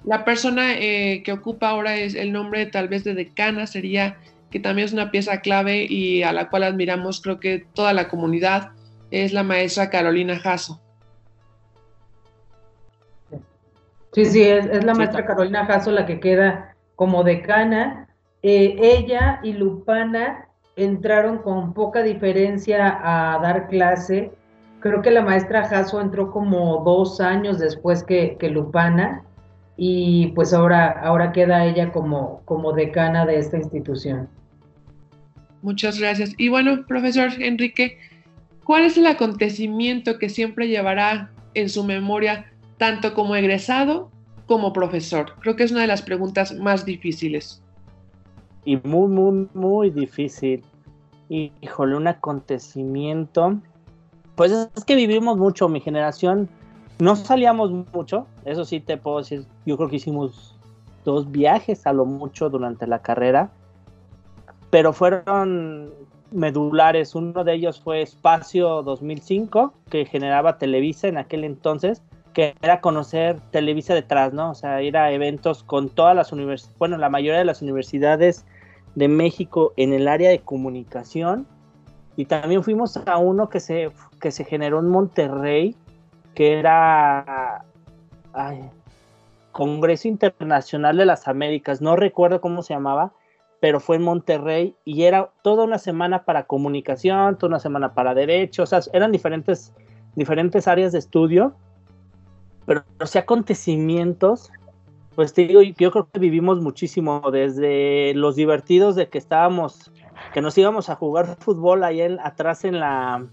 la 0.04 0.24
persona 0.24 0.74
eh, 0.74 1.22
que 1.24 1.32
ocupa 1.32 1.70
ahora 1.70 1.96
es 1.96 2.14
el 2.14 2.32
nombre 2.32 2.66
tal 2.66 2.88
vez 2.88 3.04
de 3.04 3.14
decana 3.14 3.66
sería 3.66 4.18
que 4.50 4.60
también 4.60 4.86
es 4.86 4.92
una 4.92 5.10
pieza 5.10 5.40
clave 5.40 5.86
y 5.88 6.22
a 6.22 6.32
la 6.32 6.48
cual 6.48 6.62
admiramos 6.64 7.20
creo 7.20 7.38
que 7.38 7.66
toda 7.74 7.92
la 7.92 8.08
comunidad 8.08 8.70
es 9.10 9.32
la 9.32 9.42
maestra 9.42 9.90
Carolina 9.90 10.38
Jasso. 10.38 10.80
Sí, 14.12 14.24
sí, 14.24 14.42
es, 14.42 14.84
la 14.84 14.94
maestra 14.94 15.26
Carolina 15.26 15.66
Jasso 15.66 15.90
la 15.90 16.06
que 16.06 16.18
queda 16.20 16.74
como 16.96 17.24
decana. 17.24 18.08
Eh, 18.42 18.76
ella 18.80 19.40
y 19.42 19.52
Lupana 19.52 20.48
entraron 20.76 21.38
con 21.38 21.74
poca 21.74 22.02
diferencia 22.02 22.98
a 23.02 23.38
dar 23.40 23.68
clase. 23.68 24.32
Creo 24.80 25.02
que 25.02 25.10
la 25.10 25.22
maestra 25.22 25.68
Jasso 25.68 26.00
entró 26.00 26.30
como 26.30 26.82
dos 26.84 27.20
años 27.20 27.58
después 27.58 28.04
que, 28.04 28.36
Lupana 28.40 29.24
y 29.80 30.32
pues 30.34 30.52
ahora, 30.52 30.90
ahora 30.90 31.30
queda 31.30 31.64
ella 31.64 31.92
como, 31.92 32.42
como 32.44 32.72
decana 32.72 33.24
de 33.24 33.38
esta 33.38 33.56
institución. 33.56 34.28
Muchas 35.62 36.00
gracias. 36.00 36.34
Y 36.36 36.48
bueno, 36.48 36.84
profesor 36.88 37.30
Enrique, 37.38 37.96
¿cuál 38.64 38.84
es 38.84 38.98
el 38.98 39.06
acontecimiento 39.06 40.18
que 40.18 40.30
siempre 40.30 40.66
llevará 40.66 41.30
en 41.54 41.68
su 41.68 41.84
memoria 41.84 42.50
tanto 42.76 43.14
como 43.14 43.36
egresado 43.36 44.10
como 44.46 44.72
profesor? 44.72 45.34
Creo 45.38 45.54
que 45.54 45.62
es 45.62 45.70
una 45.70 45.82
de 45.82 45.86
las 45.86 46.02
preguntas 46.02 46.52
más 46.56 46.84
difíciles. 46.84 47.62
Y 48.64 48.78
muy, 48.78 49.08
muy, 49.08 49.48
muy 49.54 49.90
difícil. 49.90 50.64
Híjole, 51.28 51.94
un 51.94 52.08
acontecimiento. 52.08 53.60
Pues 54.34 54.50
es 54.50 54.84
que 54.84 54.96
vivimos 54.96 55.38
mucho, 55.38 55.68
mi 55.68 55.80
generación. 55.80 56.48
No 57.00 57.14
salíamos 57.14 57.70
mucho, 57.70 58.26
eso 58.44 58.64
sí 58.64 58.80
te 58.80 58.96
puedo 58.96 59.18
decir. 59.18 59.44
Yo 59.64 59.76
creo 59.76 59.88
que 59.88 59.96
hicimos 59.96 60.56
dos 61.04 61.30
viajes 61.30 61.86
a 61.86 61.92
lo 61.92 62.04
mucho 62.04 62.50
durante 62.50 62.86
la 62.86 63.00
carrera, 63.00 63.50
pero 64.70 64.92
fueron 64.92 65.90
medulares. 66.32 67.14
Uno 67.14 67.44
de 67.44 67.54
ellos 67.54 67.80
fue 67.80 68.02
Espacio 68.02 68.82
2005, 68.82 69.72
que 69.90 70.04
generaba 70.06 70.58
Televisa 70.58 71.08
en 71.08 71.18
aquel 71.18 71.44
entonces, 71.44 72.02
que 72.34 72.54
era 72.62 72.80
conocer 72.80 73.40
Televisa 73.50 73.94
detrás, 73.94 74.32
¿no? 74.32 74.50
O 74.50 74.54
sea, 74.54 74.82
ir 74.82 74.96
a 74.96 75.12
eventos 75.12 75.62
con 75.62 75.88
todas 75.88 76.14
las 76.14 76.32
universidades, 76.32 76.78
bueno, 76.78 76.98
la 76.98 77.08
mayoría 77.08 77.38
de 77.38 77.44
las 77.44 77.62
universidades 77.62 78.44
de 78.94 79.08
México 79.08 79.72
en 79.76 79.92
el 79.92 80.08
área 80.08 80.30
de 80.30 80.40
comunicación. 80.40 81.46
Y 82.16 82.24
también 82.24 82.64
fuimos 82.64 82.96
a 83.06 83.18
uno 83.18 83.48
que 83.48 83.60
se, 83.60 83.92
que 84.20 84.32
se 84.32 84.44
generó 84.44 84.80
en 84.80 84.88
Monterrey, 84.88 85.76
que 86.38 86.56
era 86.56 87.64
Congreso 89.50 90.06
Internacional 90.06 90.96
de 90.96 91.04
las 91.04 91.26
Américas, 91.26 91.80
no 91.80 91.96
recuerdo 91.96 92.40
cómo 92.40 92.62
se 92.62 92.74
llamaba, 92.74 93.12
pero 93.58 93.80
fue 93.80 93.96
en 93.96 94.02
Monterrey 94.02 94.76
y 94.84 95.02
era 95.02 95.32
toda 95.42 95.64
una 95.64 95.78
semana 95.78 96.24
para 96.24 96.44
comunicación, 96.44 97.36
toda 97.38 97.48
una 97.48 97.58
semana 97.58 97.92
para 97.92 98.14
derecho, 98.14 98.62
o 98.62 98.66
sea, 98.66 98.78
eran 98.92 99.10
diferentes, 99.10 99.74
diferentes 100.14 100.68
áreas 100.68 100.92
de 100.92 101.00
estudio, 101.00 101.56
pero 102.66 102.84
los 103.00 103.16
acontecimientos, 103.16 104.52
pues 105.16 105.34
te 105.34 105.44
digo, 105.44 105.60
yo 105.62 105.90
creo 105.90 106.08
que 106.08 106.20
vivimos 106.20 106.60
muchísimo, 106.60 107.20
desde 107.32 108.14
los 108.14 108.36
divertidos 108.36 108.94
de 108.94 109.08
que 109.08 109.18
estábamos, 109.18 109.90
que 110.32 110.40
nos 110.40 110.56
íbamos 110.56 110.88
a 110.88 110.94
jugar 110.94 111.34
fútbol 111.40 111.82
ahí 111.82 112.00
atrás 112.22 112.64
en 112.64 112.78
la, 112.78 113.26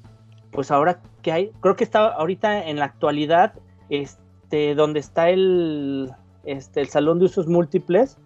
pues 0.56 0.72
ahora 0.72 1.02
que 1.22 1.32
hay, 1.32 1.52
creo 1.60 1.76
que 1.76 1.84
está 1.84 2.08
ahorita 2.08 2.66
en 2.68 2.80
la 2.80 2.86
actualidad, 2.86 3.54
este, 3.90 4.74
donde 4.74 5.00
está 5.00 5.30
el, 5.30 6.12
este, 6.46 6.82
el 6.82 6.88
salón 6.88 7.20
de 7.20 7.26
usos 7.26 7.48
múltiples, 7.48 8.18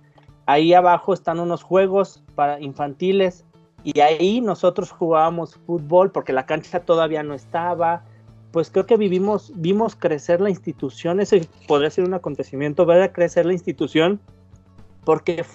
Ahí 0.49 0.73
abajo 0.73 1.13
están 1.13 1.39
unos 1.39 1.61
juegos 1.61 2.23
para 2.33 2.59
infantiles 2.59 3.45
y 3.83 3.99
ahí 3.99 4.41
nosotros 4.41 4.89
jugábamos 4.89 5.53
fútbol 5.67 6.11
porque 6.11 6.33
la 6.33 6.47
cancha 6.47 6.79
todavía 6.79 7.21
no 7.21 7.35
estaba. 7.35 8.03
Pues 8.51 8.71
creo 8.71 8.87
que 8.87 8.97
vivimos, 8.97 9.53
vimos 9.53 9.95
crecer 9.95 10.41
la 10.41 10.49
institución, 10.49 11.19
ese 11.19 11.47
podría 11.67 11.91
ser 11.91 12.05
un 12.05 12.15
acontecimiento, 12.15 12.87
ver 12.87 13.11
crecer 13.11 13.45
la 13.45 13.53
institución, 13.53 14.19
porque 15.05 15.45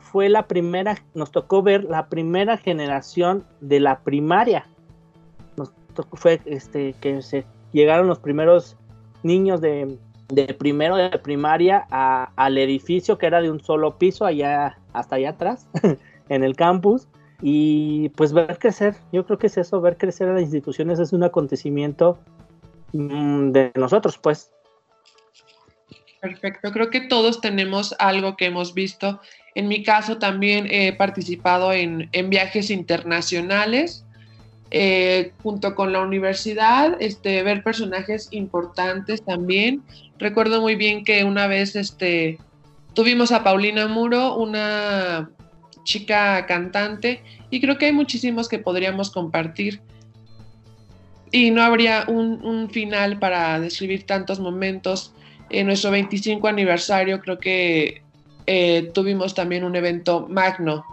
fue 0.00 0.28
la 0.28 0.48
primera, 0.48 0.96
nos 1.14 1.30
tocó 1.30 1.62
ver 1.62 1.84
la 1.84 2.08
primera 2.08 2.56
generación 2.56 3.44
de 3.60 3.78
la 3.78 4.00
primaria. 4.00 4.66
Fue 6.14 6.40
este, 6.44 6.94
que 7.00 7.22
se 7.22 7.44
llegaron 7.72 8.06
los 8.06 8.18
primeros 8.18 8.76
niños 9.22 9.60
de 9.60 9.98
de 10.30 10.54
primero 10.54 10.96
de 10.96 11.10
primaria 11.18 11.86
al 11.90 12.58
edificio 12.58 13.18
que 13.18 13.26
era 13.26 13.40
de 13.40 13.50
un 13.50 13.60
solo 13.60 13.98
piso 13.98 14.24
allá 14.24 14.78
hasta 14.92 15.16
allá 15.16 15.30
atrás 15.30 15.66
en 16.28 16.44
el 16.44 16.56
campus. 16.56 17.08
Y 17.42 18.10
pues 18.10 18.32
ver 18.32 18.58
crecer 18.58 18.96
yo 19.12 19.24
creo 19.24 19.38
que 19.38 19.46
es 19.46 19.56
eso 19.56 19.80
ver 19.80 19.96
crecer 19.96 20.28
a 20.28 20.34
las 20.34 20.42
instituciones 20.42 20.98
es 20.98 21.12
un 21.12 21.24
acontecimiento 21.24 22.18
mm, 22.92 23.50
de 23.50 23.72
nosotros 23.74 24.18
pues. 24.18 24.52
Perfecto 26.20 26.70
creo 26.70 26.90
que 26.90 27.00
todos 27.00 27.40
tenemos 27.40 27.94
algo 27.98 28.36
que 28.36 28.46
hemos 28.46 28.74
visto. 28.74 29.20
En 29.54 29.68
mi 29.68 29.82
caso 29.82 30.18
también 30.18 30.66
he 30.70 30.92
participado 30.92 31.72
en, 31.72 32.10
en 32.12 32.28
viajes 32.28 32.70
internacionales 32.70 34.04
eh, 34.72 35.32
junto 35.42 35.74
con 35.74 35.92
la 35.92 36.00
universidad, 36.00 36.96
este, 37.00 37.42
ver 37.42 37.64
personajes 37.64 38.28
importantes 38.30 39.24
también. 39.24 39.82
Recuerdo 40.18 40.60
muy 40.60 40.76
bien 40.76 41.02
que 41.04 41.24
una 41.24 41.48
vez 41.48 41.74
este, 41.74 42.38
tuvimos 42.94 43.32
a 43.32 43.42
Paulina 43.42 43.88
Muro, 43.88 44.36
una 44.36 45.30
chica 45.82 46.46
cantante, 46.46 47.22
y 47.50 47.60
creo 47.60 47.78
que 47.78 47.86
hay 47.86 47.92
muchísimos 47.92 48.48
que 48.48 48.60
podríamos 48.60 49.10
compartir. 49.10 49.80
Y 51.32 51.50
no 51.50 51.62
habría 51.62 52.04
un, 52.06 52.68
final 52.70 53.18
para 53.18 53.58
describir 53.58 54.06
tantos 54.06 54.38
momentos. 54.38 55.12
En 55.48 55.66
nuestro 55.66 55.90
25 55.90 56.46
aniversario 56.46 57.20
creo 57.20 57.38
que 57.38 58.02
eh, 58.46 58.90
tuvimos 58.94 59.34
también 59.34 59.64
un 59.64 59.74
evento 59.74 60.28
magno 60.28 60.84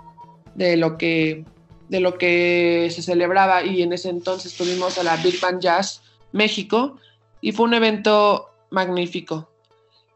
de 0.56 0.78
lo 0.78 0.98
que 0.98 1.46
de 1.90 2.00
lo 2.00 2.18
que 2.18 2.90
se 2.92 3.02
celebraba 3.02 3.64
y 3.64 3.82
en 3.82 3.94
ese 3.94 4.10
entonces 4.10 4.56
tuvimos 4.56 4.98
a 4.98 5.04
la 5.04 5.16
Big 5.18 5.40
Band 5.40 5.62
Jazz 5.62 6.02
México 6.32 6.98
y 7.42 7.52
fue 7.52 7.66
un 7.66 7.74
evento 7.74 8.50
magnífico. 8.70 9.50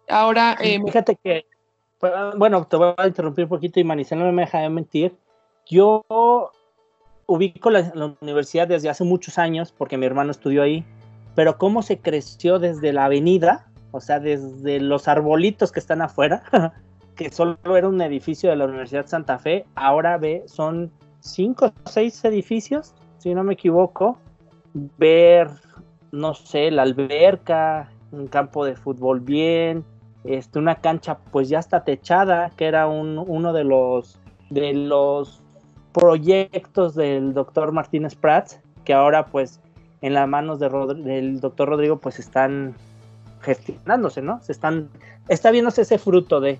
Ahora... 0.10 0.58
Eh, 0.60 0.80
fíjate 0.84 1.18
que, 1.24 1.46
pues, 2.00 2.12
bueno, 2.38 2.66
te 2.66 2.76
voy 2.76 2.94
a 2.98 3.08
interrumpir 3.08 3.46
un 3.46 3.50
poquito 3.50 3.80
y 3.80 3.84
Manicela 3.84 4.26
no 4.26 4.32
me 4.32 4.44
deja 4.44 4.60
de 4.60 4.70
mentir. 4.70 5.16
Yo 5.68 6.04
ubico 7.26 7.70
la, 7.70 7.92
la, 7.96 8.16
universidad 8.20 8.68
desde 8.68 8.90
hace 8.90 9.04
muchos 9.04 9.38
años 9.38 9.72
porque 9.72 9.98
mi 9.98 10.06
hermano 10.06 10.32
estudió 10.32 10.64
ahí, 10.64 10.86
pero 11.36 11.58
cómo 11.58 11.82
se 11.82 12.00
creció 12.00 12.60
desde 12.60 12.92
la 12.92 13.06
avenida, 13.06 13.72
o 13.92 14.02
sea, 14.02 14.20
desde 14.20 14.82
los 14.82 15.08
arbolitos 15.08 15.72
que 15.72 15.80
están 15.80 16.02
afuera, 16.02 16.44
que 17.16 17.32
solo 17.32 17.58
era 17.78 17.88
un 17.88 18.02
edificio 18.02 18.50
de 18.50 18.56
la 18.58 18.66
Universidad 18.66 19.06
Santa 19.06 19.40
Fe, 19.40 19.66
ahora 19.76 20.18
ve, 20.18 20.44
son 20.48 20.92
cinco 21.22 21.68
o 21.68 21.90
seis 21.90 22.24
edificios, 22.26 22.94
si 23.20 23.34
no 23.34 23.44
me 23.44 23.54
equivoco, 23.54 24.18
ver, 24.74 25.50
no 26.12 26.34
sé, 26.34 26.72
la 26.72 26.82
alberca, 26.82 27.90
un 28.12 28.28
campo 28.28 28.66
de 28.66 28.76
fútbol 28.76 29.22
bien, 29.22 29.86
este, 30.24 30.60
una 30.60 30.76
cancha 30.76 31.18
pues 31.32 31.50
ya 31.50 31.60
está 31.60 31.84
techada, 31.84 32.50
que 32.52 32.66
era 32.66 32.88
un, 32.88 33.18
uno 33.18 33.54
de 33.54 33.64
los, 33.64 34.20
de 34.50 34.74
los 34.74 35.42
proyectos 35.94 36.96
del 36.96 37.34
doctor 37.34 37.72
Martínez 37.72 38.16
Prats, 38.16 38.60
que 38.84 38.94
ahora 38.94 39.26
pues 39.26 39.62
en 40.02 40.14
las 40.14 40.28
manos 40.28 40.60
de 40.60 40.70
del 41.04 41.40
doctor 41.40 41.70
Rodrigo 41.70 42.00
pues 42.00 42.20
están 42.20 42.76
gestionándose, 43.42 44.22
¿no? 44.22 44.42
Se 44.42 44.52
están, 44.52 44.90
está 45.28 45.52
viéndose 45.52 45.82
ese 45.84 45.98
fruto 45.98 46.40
de... 46.40 46.60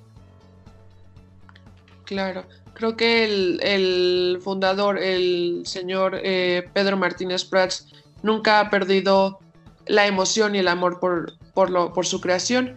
Claro, 2.06 2.44
Creo 2.74 2.96
que 2.96 3.26
el, 3.26 4.40
fundador, 4.42 4.98
el 4.98 5.64
señor 5.66 6.20
eh, 6.24 6.68
Pedro 6.74 6.98
Martínez 6.98 7.44
Prats, 7.46 7.88
nunca 8.24 8.60
ha 8.60 8.70
perdido 8.70 9.40
la 9.88 10.08
emoción 10.08 10.56
y 10.56 10.60
el 10.60 10.68
amor 10.68 11.00
por, 11.00 11.34
por, 11.54 12.06
su 12.06 12.22
creación. 12.22 12.76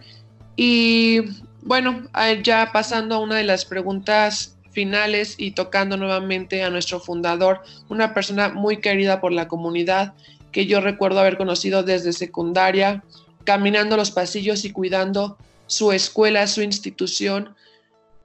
Y 0.55 1.21
bueno, 1.61 2.03
ya 2.43 2.71
pasando 2.71 3.15
a 3.15 3.19
una 3.19 3.35
de 3.35 3.43
las 3.43 3.65
preguntas 3.65 4.57
finales 4.71 5.35
y 5.37 5.51
tocando 5.51 5.97
nuevamente 5.97 6.63
a 6.63 6.69
nuestro 6.69 6.99
fundador, 6.99 7.61
una 7.89 8.13
persona 8.13 8.49
muy 8.49 8.77
querida 8.77 9.21
por 9.21 9.31
la 9.31 9.47
comunidad 9.47 10.13
que 10.51 10.65
yo 10.65 10.81
recuerdo 10.81 11.19
haber 11.19 11.37
conocido 11.37 11.83
desde 11.83 12.13
secundaria, 12.13 13.03
caminando 13.43 13.97
los 13.97 14.11
pasillos 14.11 14.65
y 14.65 14.71
cuidando 14.71 15.37
su 15.67 15.91
escuela, 15.91 16.47
su 16.47 16.61
institución. 16.61 17.55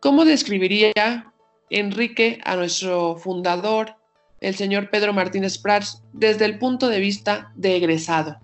¿Cómo 0.00 0.24
describiría 0.24 1.29
Enrique 1.70 2.40
a 2.44 2.56
nuestro 2.56 3.16
fundador, 3.16 3.94
el 4.40 4.56
señor 4.56 4.90
Pedro 4.90 5.12
Martínez 5.12 5.58
Prats, 5.58 6.02
desde 6.12 6.44
el 6.44 6.58
punto 6.58 6.88
de 6.88 6.98
vista 6.98 7.52
de 7.54 7.76
egresado? 7.76 8.38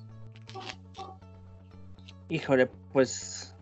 Híjole, 2.28 2.68
pues. 2.92 3.54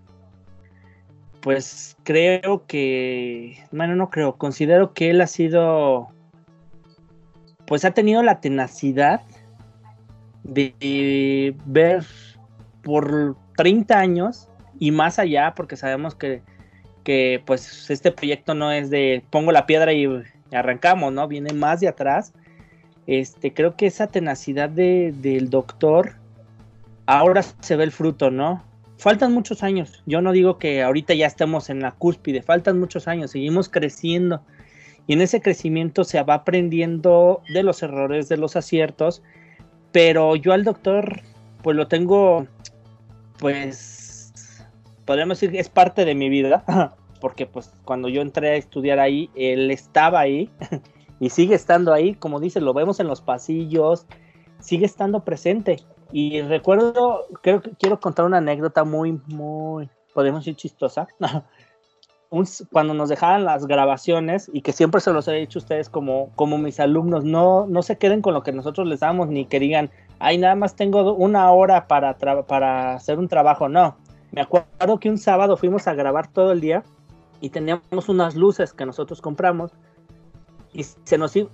Pues 1.41 1.97
creo 2.05 2.67
que. 2.67 3.59
Bueno, 3.73 3.97
no 3.97 4.11
creo. 4.11 4.37
Considero 4.37 4.95
que 4.95 5.11
él 5.11 5.21
ha 5.21 5.27
sido. 5.27 6.09
Pues 7.67 7.85
ha 7.85 7.93
tenido 7.93 8.23
la 8.23 8.41
tenacidad 8.41 9.23
de 10.43 11.57
ver 11.65 12.05
por 12.83 13.37
30 13.57 13.99
años 13.99 14.49
y 14.79 14.91
más 14.91 15.19
allá, 15.19 15.55
porque 15.55 15.77
sabemos 15.77 16.15
que 16.15 16.43
que 17.05 17.43
pues 17.45 17.91
este 17.91 18.11
proyecto 18.11 18.55
no 18.55 18.73
es 18.73 18.91
de 18.91 19.23
pongo 19.31 19.53
la 19.53 19.67
piedra 19.67 19.93
y 19.93 20.09
arrancamos, 20.53 21.13
¿no? 21.13 21.29
Viene 21.29 21.53
más 21.53 21.81
de 21.81 21.89
atrás. 21.89 22.33
Este, 23.07 23.53
creo 23.53 23.77
que 23.77 23.87
esa 23.87 24.07
tenacidad 24.07 24.71
del 24.71 25.51
doctor 25.51 26.15
ahora 27.07 27.43
se 27.43 27.77
ve 27.77 27.85
el 27.85 27.93
fruto, 27.93 28.31
¿no? 28.31 28.65
Faltan 28.97 29.33
muchos 29.33 29.63
años. 29.63 30.03
Yo 30.07 30.23
no 30.23 30.33
digo 30.33 30.59
que 30.59 30.83
ahorita 30.83 31.15
ya 31.15 31.27
estemos 31.27 31.69
en 31.69 31.81
la 31.81 31.93
cúspide, 31.93 32.43
faltan 32.43 32.81
muchos 32.81 33.07
años, 33.07 33.33
seguimos 33.33 33.69
creciendo. 33.69 34.43
Y 35.07 35.13
en 35.13 35.21
ese 35.21 35.43
crecimiento 35.43 36.05
se 36.05 36.23
va 36.23 36.35
aprendiendo 36.35 37.43
de 37.53 37.63
los 37.63 37.83
errores, 37.83 38.31
de 38.31 38.39
los 38.39 38.57
aciertos. 38.57 39.23
Pero 39.93 40.35
yo 40.37 40.55
al 40.55 40.65
doctor, 40.65 41.21
pues 41.63 41.77
lo 41.77 41.89
tengo 41.89 42.47
pues, 43.39 43.94
podríamos 45.05 45.39
decir 45.39 45.53
que 45.53 45.61
es 45.61 45.69
parte 45.69 46.05
de 46.05 46.15
mi 46.15 46.29
vida, 46.29 46.65
porque 47.21 47.47
pues 47.47 47.73
cuando 47.85 48.09
yo 48.09 48.23
entré 48.23 48.51
a 48.51 48.57
estudiar 48.57 48.99
ahí, 48.99 49.31
él 49.35 49.71
estaba 49.71 50.21
ahí 50.21 50.51
y 51.21 51.31
sigue 51.31 51.55
estando 51.55 51.93
ahí, 51.93 52.15
como 52.15 52.41
dice, 52.41 52.61
lo 52.61 52.75
vemos 52.75 53.01
en 53.01 53.07
los 53.07 53.21
pasillos, 53.21 54.07
sigue 54.61 54.87
estando 54.87 55.25
presente. 55.25 55.79
Y 56.13 56.43
recuerdo, 56.43 57.27
creo 57.43 57.61
que 57.61 57.73
quiero 57.73 57.99
contar 57.99 58.25
una 58.25 58.39
anécdota 58.39 58.85
muy, 58.85 59.21
muy, 59.27 59.89
podemos 60.13 60.41
decir 60.41 60.57
chistosa. 60.57 61.09
cuando 62.73 62.95
nos 62.95 63.09
dejaban 63.09 63.45
las 63.45 63.67
grabaciones 63.67 64.51
y 64.53 64.63
que 64.63 64.73
siempre 64.73 65.01
se 65.01 65.13
los 65.13 65.29
he 65.29 65.35
dicho 65.35 65.59
a 65.59 65.63
ustedes 65.63 65.89
como, 65.89 66.31
como 66.35 66.59
mis 66.59 66.81
alumnos, 66.81 67.25
no, 67.25 67.67
no 67.67 67.83
se 67.83 67.97
queden 67.97 68.23
con 68.23 68.35
lo 68.35 68.43
que 68.43 68.53
nosotros 68.53 68.89
les 68.89 69.01
damos 69.01 69.29
ni 69.29 69.45
que 69.45 69.61
digan, 69.61 69.91
ay, 70.19 70.39
nada 70.39 70.57
más 70.57 70.75
tengo 70.75 71.15
una 71.15 71.51
hora 71.53 71.87
para, 71.87 72.17
para 72.17 72.95
hacer 72.95 73.19
un 73.19 73.29
trabajo. 73.29 73.69
No, 73.69 73.97
me 74.35 74.41
acuerdo 74.41 74.99
que 74.99 75.09
un 75.09 75.19
sábado 75.19 75.57
fuimos 75.57 75.87
a 75.87 75.95
grabar 75.95 76.27
todo 76.27 76.53
el 76.53 76.61
día 76.61 76.83
y 77.41 77.51
teníamos 77.51 78.09
unas 78.09 78.35
luces 78.35 78.73
que 78.73 78.85
nosotros 78.85 79.21
compramos 79.21 79.73
y, 80.73 80.83
se 80.83 81.19
nos, 81.19 81.37
y, 81.37 81.49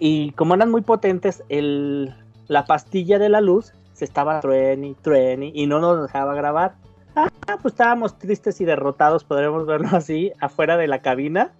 y 0.00 0.32
como 0.32 0.54
eran 0.54 0.70
muy 0.70 0.82
potentes, 0.82 1.44
el, 1.48 2.12
la 2.48 2.64
pastilla 2.64 3.18
de 3.18 3.28
la 3.28 3.40
luz 3.40 3.72
se 3.92 4.04
estaba 4.04 4.40
trueni, 4.40 4.94
trueni 4.94 5.52
y 5.54 5.66
no 5.66 5.78
nos 5.78 6.02
dejaba 6.02 6.34
grabar. 6.34 6.74
Ah, 7.14 7.30
pues 7.62 7.74
estábamos 7.74 8.18
tristes 8.18 8.60
y 8.60 8.64
derrotados, 8.64 9.22
podremos 9.22 9.66
verlo 9.66 9.88
así, 9.92 10.32
afuera 10.40 10.76
de 10.76 10.88
la 10.88 11.00
cabina, 11.00 11.52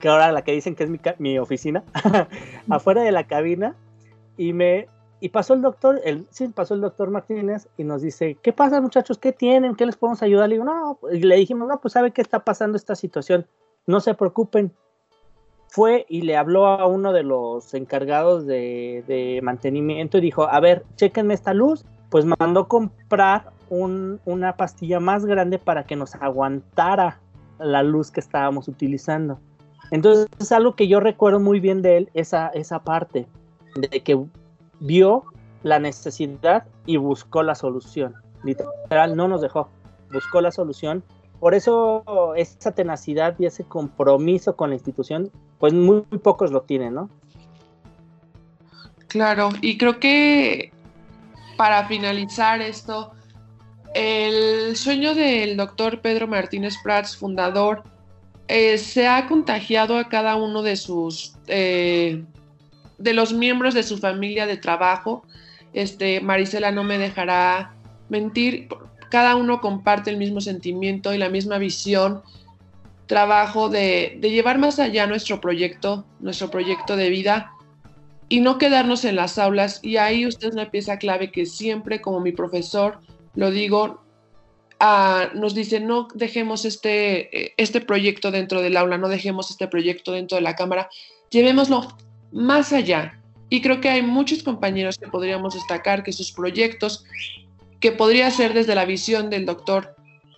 que 0.00 0.08
ahora 0.08 0.32
la 0.32 0.42
que 0.42 0.50
dicen 0.50 0.74
que 0.74 0.82
es 0.82 0.90
mi, 0.90 0.98
mi 1.18 1.38
oficina, 1.38 1.84
afuera 2.68 3.02
de 3.02 3.12
la 3.12 3.28
cabina, 3.28 3.76
y 4.36 4.52
me, 4.52 4.88
y 5.22 5.28
pasó 5.28 5.54
el 5.54 5.62
doctor, 5.62 6.00
el, 6.04 6.26
sí, 6.30 6.48
pasó 6.48 6.74
el 6.74 6.80
doctor 6.80 7.08
Martínez 7.08 7.68
y 7.76 7.84
nos 7.84 8.02
dice, 8.02 8.36
¿qué 8.42 8.52
pasa 8.52 8.80
muchachos? 8.80 9.18
¿Qué 9.18 9.30
tienen? 9.30 9.76
¿Qué 9.76 9.86
les 9.86 9.96
podemos 9.96 10.20
ayudar? 10.20 10.48
Le 10.48 10.56
digo, 10.56 10.64
no, 10.64 10.98
y 11.12 11.20
le 11.20 11.36
dijimos, 11.36 11.68
no, 11.68 11.80
pues 11.80 11.92
sabe 11.92 12.10
qué 12.10 12.20
está 12.20 12.40
pasando 12.40 12.76
esta 12.76 12.96
situación, 12.96 13.46
no 13.86 14.00
se 14.00 14.14
preocupen. 14.14 14.72
Fue 15.68 16.06
y 16.08 16.22
le 16.22 16.36
habló 16.36 16.66
a 16.66 16.88
uno 16.88 17.12
de 17.12 17.22
los 17.22 17.72
encargados 17.72 18.46
de, 18.46 19.04
de 19.06 19.38
mantenimiento 19.44 20.18
y 20.18 20.22
dijo, 20.22 20.48
a 20.48 20.58
ver, 20.58 20.84
chequenme 20.96 21.34
esta 21.34 21.54
luz, 21.54 21.86
pues 22.10 22.24
mandó 22.24 22.66
comprar 22.66 23.52
una 23.70 24.56
pastilla 24.56 24.98
más 24.98 25.24
grande 25.24 25.60
para 25.60 25.84
que 25.84 25.94
nos 25.94 26.16
aguantara 26.16 27.20
la 27.60 27.84
luz 27.84 28.10
que 28.10 28.18
estábamos 28.18 28.66
utilizando. 28.66 29.38
Entonces 29.92 30.26
es 30.40 30.50
algo 30.50 30.74
que 30.74 30.88
yo 30.88 30.98
recuerdo 30.98 31.38
muy 31.38 31.60
bien 31.60 31.80
de 31.80 31.96
él, 31.98 32.10
esa, 32.12 32.48
esa 32.48 32.80
parte, 32.80 33.28
de 33.76 34.02
que 34.02 34.18
vio 34.82 35.24
la 35.62 35.78
necesidad 35.78 36.64
y 36.86 36.96
buscó 36.96 37.42
la 37.42 37.54
solución. 37.54 38.14
Literal, 38.42 39.16
no 39.16 39.28
nos 39.28 39.40
dejó, 39.40 39.68
buscó 40.12 40.40
la 40.40 40.50
solución. 40.50 41.02
Por 41.40 41.54
eso 41.54 42.34
esa 42.36 42.72
tenacidad 42.72 43.34
y 43.38 43.46
ese 43.46 43.64
compromiso 43.64 44.56
con 44.56 44.70
la 44.70 44.76
institución, 44.76 45.30
pues 45.58 45.72
muy, 45.72 46.02
pocos 46.22 46.50
lo 46.50 46.62
tienen, 46.62 46.94
¿no? 46.94 47.10
Claro, 49.08 49.50
y 49.60 49.76
creo 49.76 49.98
que 49.98 50.72
para 51.56 51.86
finalizar 51.86 52.60
esto, 52.60 53.12
el 53.94 54.74
sueño 54.76 55.14
del 55.14 55.56
doctor 55.56 56.00
Pedro 56.00 56.26
Martínez 56.26 56.76
Prats, 56.82 57.16
fundador, 57.16 57.82
eh, 58.48 58.78
se 58.78 59.06
ha 59.06 59.26
contagiado 59.28 59.98
a 59.98 60.08
cada 60.08 60.36
uno 60.36 60.62
de 60.62 60.76
sus, 60.76 61.34
eh, 61.46 62.24
de 63.02 63.12
los 63.12 63.32
miembros 63.32 63.74
de 63.74 63.82
su 63.82 63.98
familia 63.98 64.46
de 64.46 64.56
trabajo. 64.56 65.24
Este, 65.72 66.20
Marisela 66.20 66.70
no 66.70 66.84
me 66.84 66.98
dejará 66.98 67.74
mentir, 68.08 68.68
cada 69.10 69.36
uno 69.36 69.60
comparte 69.60 70.10
el 70.10 70.16
mismo 70.16 70.40
sentimiento 70.40 71.12
y 71.12 71.18
la 71.18 71.28
misma 71.28 71.58
visión, 71.58 72.22
trabajo 73.06 73.68
de, 73.68 74.18
llevar 74.22 74.58
más 74.58 74.78
allá 74.78 75.06
nuestro 75.06 75.40
proyecto, 75.40 76.04
nuestro 76.20 76.50
proyecto 76.50 76.96
de 76.96 77.10
vida 77.10 77.52
y 78.28 78.40
no 78.40 78.56
quedarnos 78.56 79.04
en 79.04 79.16
las 79.16 79.38
aulas. 79.38 79.80
Y 79.82 79.96
ahí 79.96 80.26
usted 80.26 80.48
es 80.48 80.54
una 80.54 80.70
pieza 80.70 80.98
clave 80.98 81.32
que 81.32 81.44
siempre 81.44 82.00
como 82.00 82.20
mi 82.20 82.32
profesor, 82.32 83.00
lo 83.34 83.50
digo, 83.50 84.02
ah, 84.78 85.30
nos 85.34 85.54
dice, 85.54 85.80
no 85.80 86.06
dejemos 86.14 86.64
este, 86.64 87.46
eh, 87.46 87.54
este 87.56 87.80
proyecto 87.80 88.30
dentro 88.30 88.62
del 88.62 88.76
aula, 88.76 88.96
no 88.96 89.08
dejemos 89.08 89.50
este 89.50 89.66
proyecto 89.66 90.12
dentro 90.12 90.36
de 90.36 90.42
la 90.42 90.54
cámara, 90.54 90.88
llevémoslo 91.30 91.88
más 92.32 92.72
allá. 92.72 93.18
Y 93.48 93.60
creo 93.60 93.80
que 93.80 93.90
hay 93.90 94.02
muchos 94.02 94.42
compañeros 94.42 94.98
que 94.98 95.08
podríamos 95.08 95.54
destacar 95.54 96.02
que 96.02 96.12
sus 96.12 96.32
proyectos, 96.32 97.04
que 97.80 97.92
podría 97.92 98.30
ser 98.30 98.54
desde 98.54 98.74
la 98.74 98.84
visión 98.84 99.28
del 99.30 99.44
doctor 99.44 99.94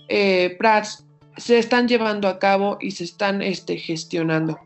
eh, 0.08 0.56
Prats, 0.58 1.04
se 1.36 1.58
están 1.58 1.88
llevando 1.88 2.28
a 2.28 2.38
cabo 2.38 2.78
y 2.80 2.92
se 2.92 3.04
están 3.04 3.42
este, 3.42 3.76
gestionando. 3.76 4.58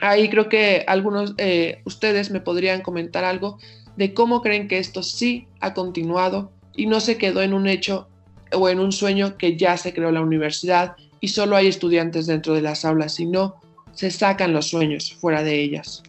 Ahí 0.00 0.28
creo 0.28 0.48
que 0.48 0.84
algunos 0.86 1.34
eh, 1.38 1.80
ustedes 1.84 2.30
me 2.30 2.40
podrían 2.40 2.82
comentar 2.82 3.24
algo 3.24 3.58
de 3.96 4.12
cómo 4.12 4.42
creen 4.42 4.68
que 4.68 4.78
esto 4.78 5.02
sí 5.02 5.46
ha 5.60 5.74
continuado 5.74 6.52
y 6.74 6.86
no 6.86 7.00
se 7.00 7.16
quedó 7.16 7.42
en 7.42 7.54
un 7.54 7.68
hecho 7.68 8.08
o 8.52 8.68
en 8.68 8.80
un 8.80 8.92
sueño 8.92 9.36
que 9.36 9.56
ya 9.56 9.76
se 9.76 9.94
creó 9.94 10.10
la 10.10 10.20
universidad 10.20 10.96
y 11.20 11.28
solo 11.28 11.56
hay 11.56 11.68
estudiantes 11.68 12.26
dentro 12.26 12.54
de 12.54 12.62
las 12.62 12.84
aulas, 12.84 13.14
sino 13.14 13.56
se 13.92 14.10
sacan 14.10 14.52
los 14.52 14.66
sueños 14.66 15.14
fuera 15.14 15.42
de 15.42 15.60
ellas. 15.60 16.02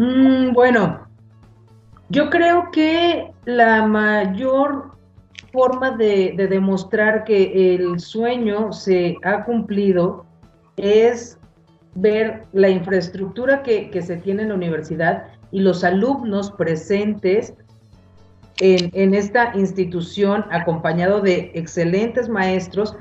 Mm, 0.00 0.54
bueno, 0.54 1.06
yo 2.08 2.30
creo 2.30 2.70
que 2.72 3.30
la 3.44 3.86
mayor 3.86 4.92
forma 5.52 5.90
de, 5.90 6.34
demostrar 6.48 7.24
que 7.24 7.74
el 7.74 8.00
sueño 8.00 8.72
se 8.72 9.18
ha 9.22 9.44
cumplido 9.44 10.24
es 10.78 11.38
ver 11.96 12.46
la 12.54 12.70
infraestructura 12.70 13.62
que, 13.62 13.90
que 13.90 14.00
se 14.00 14.16
tiene 14.16 14.44
en 14.44 14.48
la 14.48 14.54
universidad 14.54 15.26
y 15.50 15.60
los 15.60 15.84
alumnos 15.84 16.50
presentes 16.52 17.52
en, 18.60 19.14
esta 19.14 19.52
institución, 19.54 20.46
acompañado 20.50 21.20
de 21.20 21.50
excelentes 21.52 22.26
maestros 22.26 22.96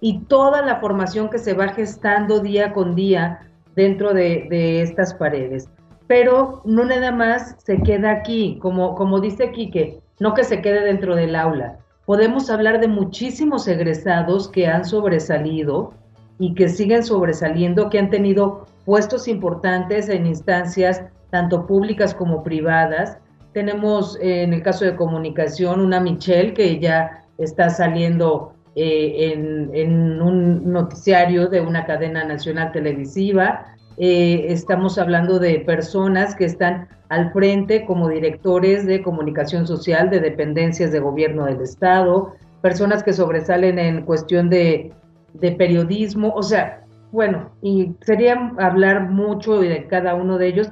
y 0.00 0.20
toda 0.20 0.62
la 0.62 0.80
formación 0.80 1.28
que 1.28 1.38
se 1.38 1.52
va 1.52 1.68
gestando 1.68 2.40
día 2.40 2.72
con 2.72 2.94
día 2.94 3.40
dentro 3.74 4.14
de, 4.14 4.80
estas 4.80 5.12
paredes. 5.12 5.68
Pero 6.08 6.62
no 6.64 6.84
nada 6.84 7.12
más 7.12 7.54
se 7.58 7.80
queda 7.82 8.10
aquí, 8.10 8.58
como, 8.60 8.96
como 8.96 9.20
dice 9.20 9.52
Quique, 9.52 10.00
no 10.18 10.34
que 10.34 10.42
se 10.42 10.60
quede 10.60 10.80
dentro 10.80 11.14
del 11.14 11.36
aula. 11.36 11.78
Podemos 12.06 12.50
hablar 12.50 12.80
de 12.80 12.88
muchísimos 12.88 13.68
egresados 13.68 14.48
que 14.48 14.66
han 14.66 14.84
sobresalido 14.84 15.92
y 16.38 16.54
que 16.54 16.68
siguen 16.68 17.04
sobresaliendo, 17.04 17.90
que 17.90 17.98
han 17.98 18.10
tenido 18.10 18.66
puestos 18.84 19.28
importantes 19.28 20.08
en 20.08 20.26
instancias 20.26 21.04
tanto 21.30 21.66
públicas 21.66 22.14
como 22.14 22.42
privadas. 22.42 23.18
Tenemos 23.52 24.18
eh, 24.20 24.42
en 24.42 24.54
el 24.54 24.62
caso 24.62 24.84
de 24.84 24.96
comunicación 24.96 25.80
una 25.80 26.00
Michelle 26.00 26.54
que 26.54 26.78
ya 26.78 27.22
está 27.36 27.70
saliendo 27.70 28.54
eh, 28.74 29.32
en, 29.74 30.22
un 30.22 30.72
noticiario 30.72 31.48
de 31.48 31.60
una 31.60 31.84
cadena 31.84 32.24
nacional 32.24 32.72
televisiva. 32.72 33.76
Eh, 34.00 34.52
estamos 34.52 34.96
hablando 34.96 35.40
de 35.40 35.58
personas 35.60 36.36
que 36.36 36.44
están 36.44 36.88
al 37.08 37.32
frente 37.32 37.84
como 37.84 38.08
directores 38.08 38.86
de 38.86 39.02
comunicación 39.02 39.66
social 39.66 40.08
de 40.08 40.20
dependencias 40.20 40.92
de 40.92 41.00
gobierno 41.00 41.46
del 41.46 41.60
Estado, 41.60 42.34
personas 42.62 43.02
que 43.02 43.12
sobresalen 43.12 43.78
en 43.80 44.02
cuestión 44.02 44.50
de, 44.50 44.92
de 45.32 45.52
periodismo, 45.52 46.32
o 46.34 46.44
sea, 46.44 46.84
bueno, 47.10 47.50
y 47.60 47.92
sería 48.02 48.52
hablar 48.58 49.10
mucho 49.10 49.58
de 49.58 49.86
cada 49.88 50.14
uno 50.14 50.38
de 50.38 50.46
ellos, 50.46 50.70